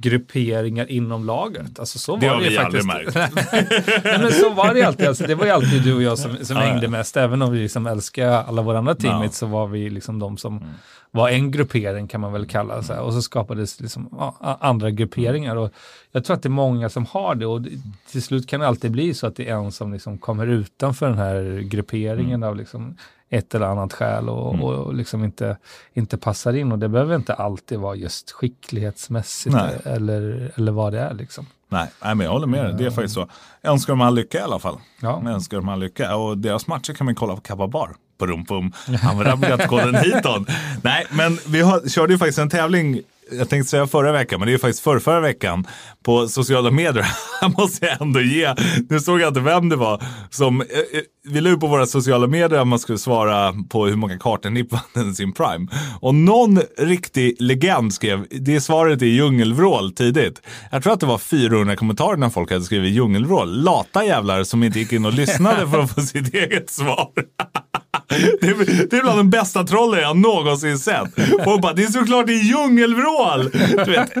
grupperingar 0.00 0.90
inom 0.90 1.24
laget. 1.24 1.78
Alltså 1.78 1.98
så 1.98 2.16
Det 2.16 2.26
var 2.28 2.34
har 2.34 2.42
det 2.42 2.48
vi 2.48 2.54
ju 2.54 2.60
aldrig 2.60 2.84
faktiskt. 2.84 3.14
märkt. 3.16 3.44
Nej, 4.04 4.18
men 4.18 4.32
så 4.32 4.50
var 4.50 4.74
det 4.74 4.82
alltid. 4.82 5.06
Alltså, 5.06 5.26
det 5.26 5.34
var 5.34 5.44
ju 5.44 5.50
alltid 5.50 5.82
du 5.82 5.94
och 5.94 6.02
jag 6.02 6.18
som, 6.18 6.36
som 6.42 6.56
Ja, 6.56 6.62
hängde 6.62 6.88
mest. 6.88 7.16
Även 7.16 7.42
om 7.42 7.52
vi 7.52 7.58
liksom 7.58 7.86
älskar 7.86 8.28
alla 8.28 8.62
våra 8.62 8.78
andra 8.78 8.94
teammates 8.94 9.38
så 9.38 9.46
var 9.46 9.66
vi 9.66 9.90
liksom 9.90 10.18
de 10.18 10.36
som 10.36 10.54
Mm. 10.58 10.68
var 11.10 11.28
en 11.28 11.50
gruppering 11.50 12.08
kan 12.08 12.20
man 12.20 12.32
väl 12.32 12.46
kalla 12.46 12.80
det. 12.80 12.98
Och 13.00 13.12
så 13.12 13.22
skapades 13.22 13.80
liksom, 13.80 14.08
ja, 14.12 14.58
andra 14.60 14.90
grupperingar. 14.90 15.56
Och 15.56 15.72
jag 16.12 16.24
tror 16.24 16.36
att 16.36 16.42
det 16.42 16.46
är 16.46 16.50
många 16.50 16.88
som 16.88 17.06
har 17.06 17.34
det. 17.34 17.46
Och 17.46 17.62
det, 17.62 17.70
till 18.10 18.22
slut 18.22 18.46
kan 18.48 18.60
det 18.60 18.66
alltid 18.68 18.90
bli 18.90 19.14
så 19.14 19.26
att 19.26 19.36
det 19.36 19.48
är 19.48 19.54
en 19.54 19.72
som 19.72 19.92
liksom 19.92 20.18
kommer 20.18 20.46
utanför 20.46 21.08
den 21.08 21.18
här 21.18 21.60
grupperingen 21.60 22.34
Mm. 22.34 22.48
av 22.48 22.56
liksom 22.56 22.83
ett 23.30 23.54
eller 23.54 23.66
annat 23.66 23.92
skäl 23.92 24.28
och, 24.28 24.54
och 24.54 24.94
liksom 24.94 25.24
inte, 25.24 25.56
inte 25.92 26.18
passar 26.18 26.52
in. 26.52 26.72
Och 26.72 26.78
det 26.78 26.88
behöver 26.88 27.16
inte 27.16 27.34
alltid 27.34 27.78
vara 27.78 27.94
just 27.94 28.30
skicklighetsmässigt 28.30 29.56
Nej. 29.56 29.80
eller, 29.84 30.52
eller 30.56 30.72
vad 30.72 30.92
det 30.92 31.00
är. 31.00 31.14
Liksom. 31.14 31.46
Nej, 31.68 31.88
men 32.00 32.20
jag 32.20 32.30
håller 32.30 32.46
med 32.46 32.64
dig. 32.64 32.74
Det 32.74 32.86
är 32.86 32.90
faktiskt 32.90 33.14
så. 33.14 33.28
Jag 33.60 33.72
önskar 33.72 33.92
dem 33.92 34.00
all 34.00 34.14
lycka 34.14 34.38
i 34.38 34.40
alla 34.40 34.58
fall. 34.58 34.78
Ja. 35.00 35.20
Jag 35.24 35.32
önskar 35.32 35.56
dem 35.56 35.68
all 35.68 35.80
lycka. 35.80 36.16
Och 36.16 36.38
deras 36.38 36.66
matcher 36.66 36.92
kan 36.92 37.04
man 37.04 37.14
kolla 37.14 37.34
på 37.34 37.40
Kappa 37.40 37.68
Bar. 37.68 37.96
Pum, 38.18 38.44
pum. 38.44 38.72
Använd 39.02 39.44
rabattkoden 39.44 39.94
hiton. 39.94 40.46
Nej, 40.82 41.06
men 41.10 41.38
vi 41.48 41.60
har, 41.60 41.88
körde 41.88 42.12
ju 42.12 42.18
faktiskt 42.18 42.38
en 42.38 42.50
tävling 42.50 43.00
jag 43.32 43.48
tänkte 43.48 43.70
säga 43.70 43.86
förra 43.86 44.12
veckan, 44.12 44.40
men 44.40 44.48
det 44.48 44.54
är 44.54 44.58
faktiskt 44.58 44.82
för 44.82 44.98
förra 44.98 45.20
veckan 45.20 45.66
på 46.04 46.28
sociala 46.28 46.70
medier. 46.70 47.06
Här 47.40 47.48
måste 47.58 47.86
jag 47.86 48.02
ändå 48.02 48.20
ge. 48.20 48.54
Nu 48.88 49.00
såg 49.00 49.20
jag 49.20 49.28
inte 49.28 49.40
vem 49.40 49.68
det 49.68 49.76
var 49.76 50.02
som 50.30 50.60
eh, 50.60 50.66
eh, 50.66 51.02
vi 51.26 51.40
la 51.40 51.50
ut 51.50 51.60
på 51.60 51.66
våra 51.66 51.86
sociala 51.86 52.26
medier 52.26 52.60
att 52.60 52.66
man 52.66 52.78
skulle 52.78 52.98
svara 52.98 53.54
på 53.68 53.86
hur 53.86 53.96
många 53.96 54.18
kartor 54.18 54.50
NIP 54.50 54.72
vann 54.72 55.10
i 55.10 55.14
sin 55.14 55.32
prime. 55.32 55.66
Och 56.00 56.14
någon 56.14 56.60
riktig 56.78 57.36
legend 57.38 57.94
skrev, 57.94 58.26
det 58.30 58.60
svaret 58.60 59.02
är 59.02 59.06
djungelvrål 59.06 59.92
tidigt. 59.92 60.42
Jag 60.70 60.82
tror 60.82 60.92
att 60.92 61.00
det 61.00 61.06
var 61.06 61.18
400 61.18 61.76
kommentarer 61.76 62.16
när 62.16 62.30
folk 62.30 62.50
hade 62.50 62.64
skrivit 62.64 62.94
djungelvrål. 62.94 63.62
Lata 63.62 64.04
jävlar 64.04 64.44
som 64.44 64.62
inte 64.62 64.78
gick 64.78 64.92
in 64.92 65.04
och 65.04 65.12
lyssnade 65.12 65.68
för 65.70 65.78
att 65.78 65.94
få 65.94 66.00
sitt 66.00 66.34
eget 66.34 66.70
svar. 66.70 67.10
Det 68.08 68.46
är, 68.46 68.86
det 68.90 68.96
är 68.96 69.02
bland 69.02 69.18
de 69.18 69.30
bästa 69.30 69.64
trollen 69.64 70.00
jag 70.00 70.16
någonsin 70.16 70.78
sett. 70.78 71.14
Folk 71.44 71.62
bara, 71.62 71.72
det 71.72 71.84
är 71.84 71.86
såklart 71.86 72.26
det 72.26 72.32
är 72.32 72.44
djungelvrål! 72.44 73.50
Du 73.84 73.90
vet, 73.90 74.12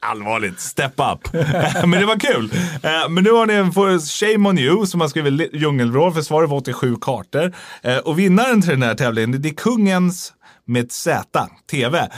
allvarligt, 0.00 0.60
step 0.60 0.92
up. 0.96 1.34
Eh, 1.34 1.86
men 1.86 2.00
det 2.00 2.06
var 2.06 2.20
kul. 2.20 2.50
Eh, 2.82 3.08
men 3.08 3.24
nu 3.24 3.30
har 3.30 3.46
ni 3.46 3.54
en 3.54 4.00
Shame 4.00 4.48
on 4.48 4.58
you 4.58 4.86
som 4.86 5.00
har 5.00 5.08
skrivit 5.08 5.54
djungelvrål 5.54 6.12
för 6.12 6.22
svaret 6.22 6.50
var 6.50 6.56
87 6.56 6.96
kartor. 7.00 7.54
Eh, 7.82 7.96
och 7.96 8.18
vinnaren 8.18 8.62
till 8.62 8.70
den 8.70 8.82
här 8.82 8.94
tävlingen, 8.94 9.42
det 9.42 9.48
är 9.48 9.54
kungens 9.54 10.32
med 10.68 10.92
Z, 10.92 11.48
TV. 11.70 12.08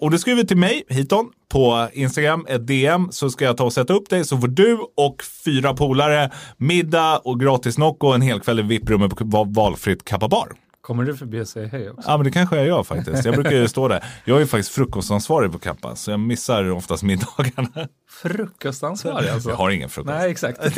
Och 0.00 0.10
du 0.10 0.18
skriver 0.18 0.44
till 0.44 0.56
mig, 0.56 0.82
Hiton, 0.88 1.26
på 1.48 1.88
Instagram, 1.92 2.46
ett 2.48 2.66
DM, 2.66 3.08
så 3.10 3.30
ska 3.30 3.44
jag 3.44 3.56
ta 3.56 3.64
och 3.64 3.72
sätta 3.72 3.92
upp 3.92 4.10
dig. 4.10 4.24
Så 4.24 4.38
får 4.38 4.48
du 4.48 4.78
och 4.96 5.22
fyra 5.44 5.74
polare 5.74 6.30
middag 6.56 7.18
och 7.18 7.40
gratis 7.40 7.78
Nocco 7.78 8.06
och 8.06 8.14
en 8.14 8.22
hel 8.22 8.40
kväll 8.40 8.58
i 8.58 8.62
VIP-rummet 8.62 9.16
på 9.16 9.44
valfritt 9.44 10.04
Kappa 10.04 10.28
Bar. 10.28 10.65
Kommer 10.86 11.04
du 11.04 11.16
förbi 11.16 11.40
och 11.40 11.48
säga 11.48 11.68
hej 11.68 11.90
också? 11.90 12.10
Ja, 12.10 12.16
men 12.16 12.24
det 12.24 12.30
kanske 12.30 12.56
jag 12.56 12.66
gör 12.66 12.82
faktiskt. 12.82 13.24
Jag 13.24 13.34
brukar 13.34 13.52
ju 13.52 13.68
stå 13.68 13.88
där. 13.88 14.04
Jag 14.24 14.36
är 14.36 14.40
ju 14.40 14.46
faktiskt 14.46 14.70
frukostansvarig 14.70 15.52
på 15.52 15.58
Kappa, 15.58 15.96
så 15.96 16.10
jag 16.10 16.20
missar 16.20 16.70
oftast 16.70 17.02
middagarna. 17.02 17.88
Frukostansvarig 18.08 19.28
alltså? 19.28 19.50
Jag 19.50 19.56
har 19.56 19.70
ingen 19.70 19.88
frukost. 19.88 20.14
Nej, 20.18 20.30
exakt. 20.30 20.60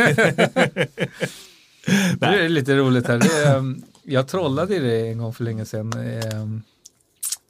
det 2.19 2.27
är 2.27 2.49
lite 2.49 2.77
roligt 2.77 3.07
här. 3.07 3.55
Um, 3.57 3.83
jag 4.03 4.29
trollade 4.29 4.77
i 4.77 4.79
det 4.79 5.09
en 5.09 5.19
gång 5.19 5.33
för 5.33 5.45
länge 5.45 5.65
sedan. 5.65 5.93
um, 6.35 6.63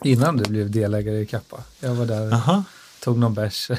Innan 0.04 0.36
du 0.36 0.50
blev 0.50 0.70
delägare 0.70 1.20
i 1.20 1.26
Kappa. 1.26 1.56
Jag 1.80 1.94
var 1.94 2.06
där 2.06 2.32
Aha. 2.32 2.64
tog 3.00 3.18
någon 3.18 3.34
bärs 3.34 3.70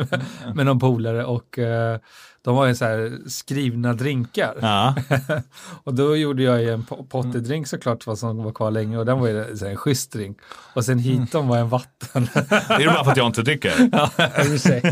med 0.54 0.66
någon 0.66 0.78
polare 0.78 1.24
och 1.24 1.58
eh, 1.58 1.98
de 2.44 2.56
var 2.56 2.66
ju 2.66 2.74
så 2.74 2.84
här 2.84 3.18
skrivna 3.26 3.92
drinkar. 3.92 4.54
Ja. 4.60 4.94
och 5.84 5.94
då 5.94 6.16
gjorde 6.16 6.42
jag 6.42 6.62
ju 6.62 6.70
en 6.70 6.82
po- 6.82 7.06
pottedrink 7.06 7.66
såklart 7.66 8.06
vad 8.06 8.18
som 8.18 8.44
var 8.44 8.52
kvar 8.52 8.70
länge 8.70 8.98
och 8.98 9.06
den 9.06 9.20
var 9.20 9.28
ju 9.28 9.56
så 9.56 9.64
här 9.64 9.70
en 9.70 9.76
schysst 9.76 10.12
drink. 10.12 10.38
Och 10.74 10.84
sen 10.84 10.98
hitom 10.98 11.48
var 11.48 11.58
en 11.58 11.68
vatten. 11.68 12.28
Det 12.68 12.84
är 12.84 12.86
bara 12.86 13.04
för 13.04 13.10
att 13.10 13.16
jag 13.16 13.26
inte 13.26 13.42
dricker. 13.42 13.72
ja, 13.92 14.10
i 14.16 14.42
och 14.42 14.46
för 14.46 14.58
sig. 14.58 14.82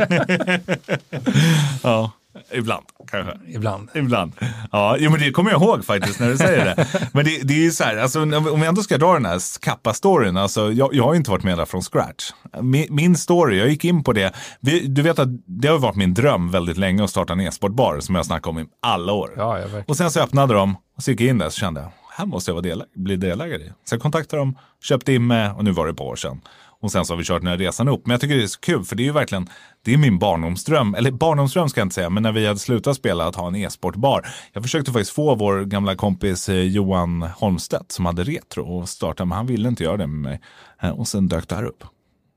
Ja, 1.82 2.10
ibland 2.50 2.84
kanske. 3.12 3.52
Ibland. 3.54 3.88
Ibland. 3.94 4.32
Ja, 4.72 4.96
jo, 4.98 5.10
men 5.10 5.20
det 5.20 5.30
kommer 5.30 5.50
jag 5.50 5.62
ihåg 5.62 5.84
faktiskt 5.84 6.20
när 6.20 6.28
du 6.28 6.36
säger 6.36 6.64
det. 6.64 6.86
Men 7.12 7.24
det, 7.24 7.40
det 7.42 7.54
är 7.54 7.58
ju 7.58 7.70
så 7.70 7.84
här, 7.84 7.96
alltså, 7.96 8.22
om 8.22 8.60
vi 8.60 8.66
ändå 8.66 8.82
ska 8.82 8.98
dra 8.98 9.12
den 9.12 9.24
här 9.24 9.60
Kappa-storyn, 9.60 10.36
alltså, 10.36 10.72
jag, 10.72 10.94
jag 10.94 11.04
har 11.04 11.12
ju 11.12 11.16
inte 11.16 11.30
varit 11.30 11.44
med 11.44 11.58
där 11.58 11.64
från 11.64 11.82
scratch. 11.82 12.30
Min, 12.60 12.86
min 12.90 13.16
story, 13.16 13.58
jag 13.58 13.68
gick 13.68 13.84
in 13.84 14.04
på 14.04 14.12
det, 14.12 14.32
vi, 14.60 14.86
du 14.86 15.02
vet 15.02 15.18
att 15.18 15.28
det 15.46 15.68
har 15.68 15.78
varit 15.78 15.96
min 15.96 16.14
dröm 16.14 16.50
väldigt 16.50 16.76
länge 16.76 17.04
att 17.04 17.10
starta 17.10 17.32
en 17.32 17.40
e-sportbar 17.40 18.00
som 18.00 18.14
jag 18.14 18.26
snackat 18.26 18.46
om 18.46 18.58
i 18.58 18.64
alla 18.82 19.12
år. 19.12 19.30
Ja, 19.36 19.42
ja, 19.58 19.62
verkligen. 19.62 19.84
Och 19.88 19.96
sen 19.96 20.10
så 20.10 20.20
öppnade 20.20 20.54
de 20.54 20.76
och 20.96 21.02
så 21.02 21.10
gick 21.10 21.20
jag 21.20 21.28
in 21.28 21.38
där 21.38 21.50
så 21.50 21.58
kände 21.60 21.80
jag, 21.80 21.90
här 22.16 22.26
måste 22.26 22.50
jag 22.50 22.54
vara 22.54 22.64
deläg- 22.64 22.86
bli 22.94 23.16
delägare 23.16 23.62
i. 23.62 23.72
Så 23.84 23.94
jag 23.94 24.02
kontaktade 24.02 24.40
dem, 24.42 24.58
köpte 24.82 25.12
in 25.12 25.26
mig 25.26 25.50
och 25.50 25.64
nu 25.64 25.70
var 25.70 25.86
det 25.86 25.94
par 25.94 26.04
år 26.04 26.16
sedan. 26.16 26.40
Och 26.82 26.92
sen 26.92 27.04
så 27.04 27.12
har 27.12 27.18
vi 27.18 27.24
kört 27.24 27.42
den 27.42 27.50
här 27.50 27.58
resan 27.58 27.88
upp. 27.88 28.06
Men 28.06 28.10
jag 28.10 28.20
tycker 28.20 28.36
det 28.36 28.42
är 28.42 28.46
så 28.46 28.60
kul 28.60 28.84
för 28.84 28.96
det 28.96 29.02
är 29.02 29.04
ju 29.04 29.12
verkligen, 29.12 29.48
det 29.84 29.92
är 29.92 29.96
min 29.98 30.18
barndomsdröm. 30.18 30.94
Eller 30.94 31.10
barndomsdröm 31.10 31.68
ska 31.68 31.80
jag 31.80 31.84
inte 31.86 31.94
säga, 31.94 32.10
men 32.10 32.22
när 32.22 32.32
vi 32.32 32.46
hade 32.46 32.58
slutat 32.58 32.96
spela 32.96 33.26
att 33.26 33.36
ha 33.36 33.46
en 33.48 33.56
e-sportbar. 33.56 34.26
Jag 34.52 34.62
försökte 34.62 34.92
faktiskt 34.92 35.10
få 35.12 35.34
vår 35.34 35.64
gamla 35.64 35.96
kompis 35.96 36.48
eh, 36.48 36.56
Johan 36.56 37.22
Holmstedt 37.22 37.92
som 37.92 38.06
hade 38.06 38.24
retro 38.24 38.78
och 38.78 38.88
starta, 38.88 39.24
men 39.24 39.36
han 39.36 39.46
ville 39.46 39.68
inte 39.68 39.84
göra 39.84 39.96
det 39.96 40.06
med 40.06 40.30
mig. 40.30 40.40
Eh, 40.82 40.90
Och 40.90 41.08
sen 41.08 41.28
dök 41.28 41.48
det 41.48 41.54
här 41.54 41.64
upp. 41.64 41.84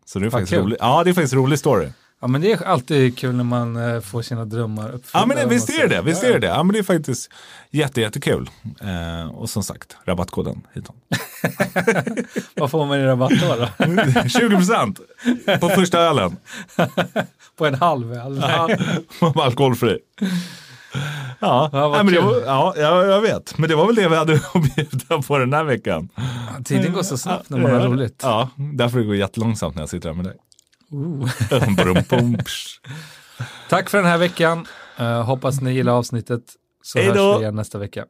Så 0.05 0.19
det 0.19 0.25
är 0.25 0.29
faktiskt 0.29 0.53
kul. 0.53 0.63
roligt. 0.63 0.77
Ja, 0.81 1.03
det 1.03 1.10
är 1.10 1.13
faktiskt 1.13 1.34
en 1.34 1.39
rolig 1.39 1.60
story. 1.60 1.88
Ja, 2.21 2.28
men 2.28 2.41
det 2.41 2.51
är 2.51 2.63
alltid 2.65 3.17
kul 3.17 3.36
när 3.36 3.43
man 3.43 3.75
eh, 3.95 4.01
får 4.01 4.21
sina 4.21 4.45
drömmar 4.45 4.84
uppfyllda. 4.91 5.19
Ja 5.19 5.25
men 5.25 5.38
det, 5.38 5.45
visst 5.45 5.69
är 5.69 5.88
det 5.88 6.01
visst 6.01 6.23
Ja, 6.23 6.30
är 6.30 6.39
det. 6.39 6.47
Ja 6.47 6.63
men 6.63 6.73
det 6.73 6.80
är 6.80 6.84
faktiskt 6.84 7.32
jätte, 7.71 8.01
jättekul. 8.01 8.49
Eh, 8.82 9.36
och 9.36 9.49
som 9.49 9.63
sagt, 9.63 9.97
rabattkoden 10.06 10.67
hitom. 10.73 10.95
Vad 12.56 12.71
får 12.71 12.86
man 12.86 12.99
i 12.99 13.06
rabatt 13.06 13.32
då? 13.41 13.56
då? 13.56 14.30
20 14.30 14.49
procent 14.49 14.99
på 15.62 15.69
första 15.69 15.99
ölen. 15.99 16.38
På 17.58 17.65
en 17.65 17.75
halv 17.75 18.13
öl? 18.13 18.41
Ja, 18.41 18.69
alkoholfri. 19.36 19.99
Ja, 21.39 21.69
Ja, 21.73 21.89
nej, 21.89 22.04
men 22.04 22.13
det 22.13 22.21
var, 22.21 22.41
ja, 22.45 22.73
jag, 22.78 23.08
jag 23.08 23.21
vet. 23.21 23.58
Men 23.58 23.69
det 23.69 23.75
var 23.75 23.86
väl 23.86 23.95
det 23.95 24.10
vi 24.10 24.15
hade 24.15 24.34
att 24.34 24.75
bjuda 24.75 25.21
på 25.21 25.38
den 25.38 25.54
här 25.54 25.63
veckan. 25.63 26.10
Tiden 26.65 26.93
går 26.93 27.04
så 27.04 27.17
snabbt 27.17 27.49
när 27.49 27.58
man 27.58 27.71
har 27.71 27.80
roligt. 27.88 28.19
Ja, 28.23 28.49
därför 28.56 28.99
det 28.99 29.06
går 29.06 29.15
jättelångsamt 29.15 29.75
när 29.75 29.82
jag 29.82 29.89
sitter 29.89 30.10
här 30.10 30.15
med 30.15 30.25
dig. 30.25 30.36
Oh. 30.95 32.38
Psh. 32.38 32.79
Tack 33.69 33.89
för 33.89 33.97
den 33.97 34.08
här 34.08 34.17
veckan. 34.17 34.67
Eh, 34.97 35.23
hoppas 35.23 35.62
ni 35.62 35.73
gillar 35.73 35.93
avsnittet. 35.93 36.41
Så 36.84 36.99
Hej 36.99 37.08
hörs 37.08 37.38
vi 37.38 37.41
igen 37.41 37.55
nästa 37.55 37.77
vecka. 37.77 38.05